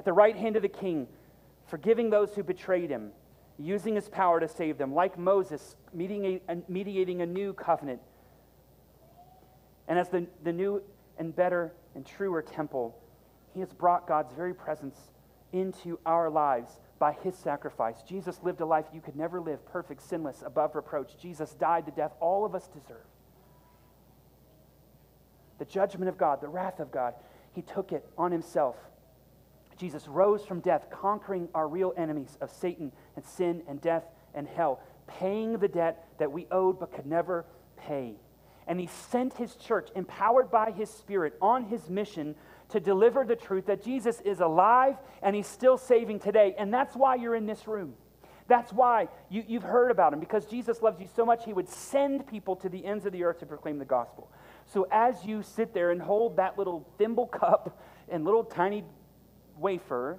[0.00, 1.06] at the right hand of the king,
[1.66, 3.10] forgiving those who betrayed him,
[3.58, 4.94] using his power to save them.
[4.94, 8.00] Like Moses, mediating a new covenant.
[9.88, 10.82] And as the, the new
[11.18, 12.96] and better and truer temple,
[13.52, 14.96] he has brought God's very presence
[15.52, 18.00] into our lives by his sacrifice.
[18.00, 21.18] Jesus lived a life you could never live, perfect, sinless, above reproach.
[21.20, 23.04] Jesus died the death all of us deserve.
[25.58, 27.12] The judgment of God, the wrath of God,
[27.52, 28.76] he took it on himself.
[29.80, 34.04] Jesus rose from death, conquering our real enemies of Satan and sin and death
[34.34, 37.46] and hell, paying the debt that we owed but could never
[37.78, 38.14] pay.
[38.66, 42.34] And he sent his church, empowered by his Spirit, on his mission
[42.68, 46.54] to deliver the truth that Jesus is alive and he's still saving today.
[46.58, 47.94] And that's why you're in this room.
[48.48, 51.68] That's why you, have heard about him, because Jesus loves you so much, he would
[51.68, 54.30] send people to the ends of the earth to proclaim the gospel.
[54.66, 58.84] So as you sit there and hold that little thimble cup and little tiny
[59.60, 60.18] wafer,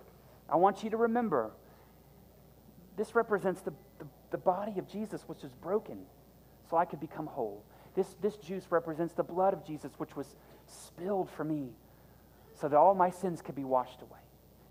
[0.49, 1.51] I want you to remember
[2.97, 5.97] this represents the, the, the body of Jesus, which is broken,
[6.69, 7.63] so I could become whole.
[7.95, 10.35] This, this juice represents the blood of Jesus, which was
[10.67, 11.69] spilled for me
[12.59, 14.19] so that all my sins could be washed away.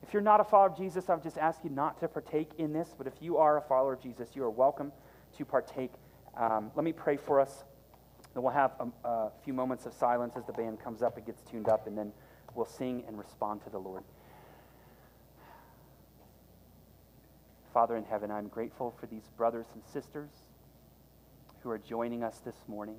[0.02, 2.50] If you're not a follower of Jesus, I would just ask you not to partake
[2.58, 2.94] in this.
[2.96, 4.92] But if you are a follower of Jesus, you are welcome
[5.36, 5.92] to partake.
[6.36, 7.64] Um, let me pray for us.
[8.32, 11.26] Then we'll have a, a few moments of silence as the band comes up and
[11.26, 12.12] gets tuned up, and then
[12.54, 14.04] we'll sing and respond to the Lord.
[17.72, 20.30] Father in heaven, I'm grateful for these brothers and sisters
[21.62, 22.96] who are joining us this morning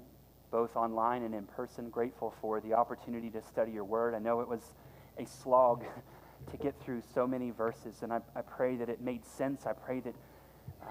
[0.51, 1.89] both online and in person.
[1.89, 4.13] Grateful for the opportunity to study your word.
[4.13, 4.73] I know it was
[5.17, 5.83] a slog
[6.51, 9.65] to get through so many verses, and I, I pray that it made sense.
[9.65, 10.13] I pray that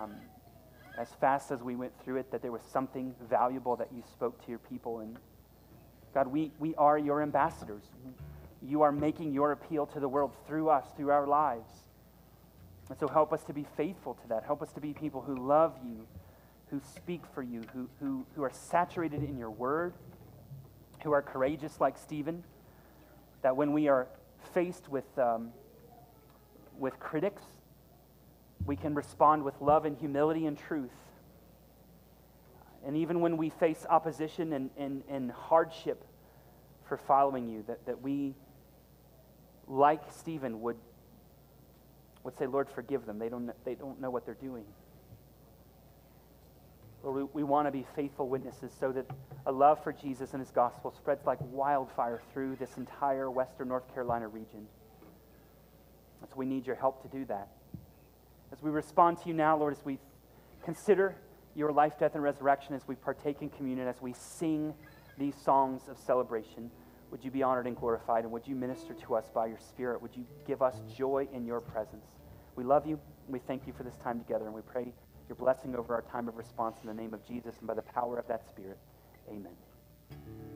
[0.01, 0.17] um,
[0.99, 4.43] as fast as we went through it, that there was something valuable that you spoke
[4.45, 5.01] to your people.
[5.01, 5.17] And
[6.15, 7.85] God, we, we are your ambassadors.
[8.63, 11.71] You are making your appeal to the world through us, through our lives.
[12.91, 14.45] And so help us to be faithful to that.
[14.45, 16.07] Help us to be people who love you
[16.71, 19.93] who speak for you, who, who, who are saturated in your word,
[21.03, 22.45] who are courageous like Stephen,
[23.43, 24.07] that when we are
[24.55, 25.51] faced with, um,
[26.79, 27.43] with critics,
[28.67, 30.91] we can respond with love and humility and truth.
[32.87, 36.05] And even when we face opposition and, and, and hardship
[36.87, 38.35] for following you, that, that we,
[39.67, 40.77] like Stephen, would,
[42.25, 43.19] would say, Lord, forgive them.
[43.19, 44.65] They don't, they don't know what they're doing.
[47.03, 49.07] Lord, we, we want to be faithful witnesses so that
[49.47, 53.93] a love for Jesus and his gospel spreads like wildfire through this entire western North
[53.95, 54.67] Carolina region.
[56.23, 57.49] So we need your help to do that.
[58.53, 59.99] As we respond to you now, Lord, as we
[60.63, 61.17] consider
[61.55, 64.75] your life, death, and resurrection, as we partake in communion, as we sing
[65.19, 66.71] these songs of celebration,
[67.11, 68.25] would you be honored and glorified?
[68.25, 70.01] And would you minister to us by your Spirit?
[70.01, 72.07] Would you give us joy in your presence?
[72.57, 73.01] We love you.
[73.27, 74.47] And we thank you for this time together.
[74.47, 74.93] And we pray
[75.29, 77.83] your blessing over our time of response in the name of Jesus and by the
[77.83, 78.79] power of that Spirit.
[79.29, 80.50] Amen.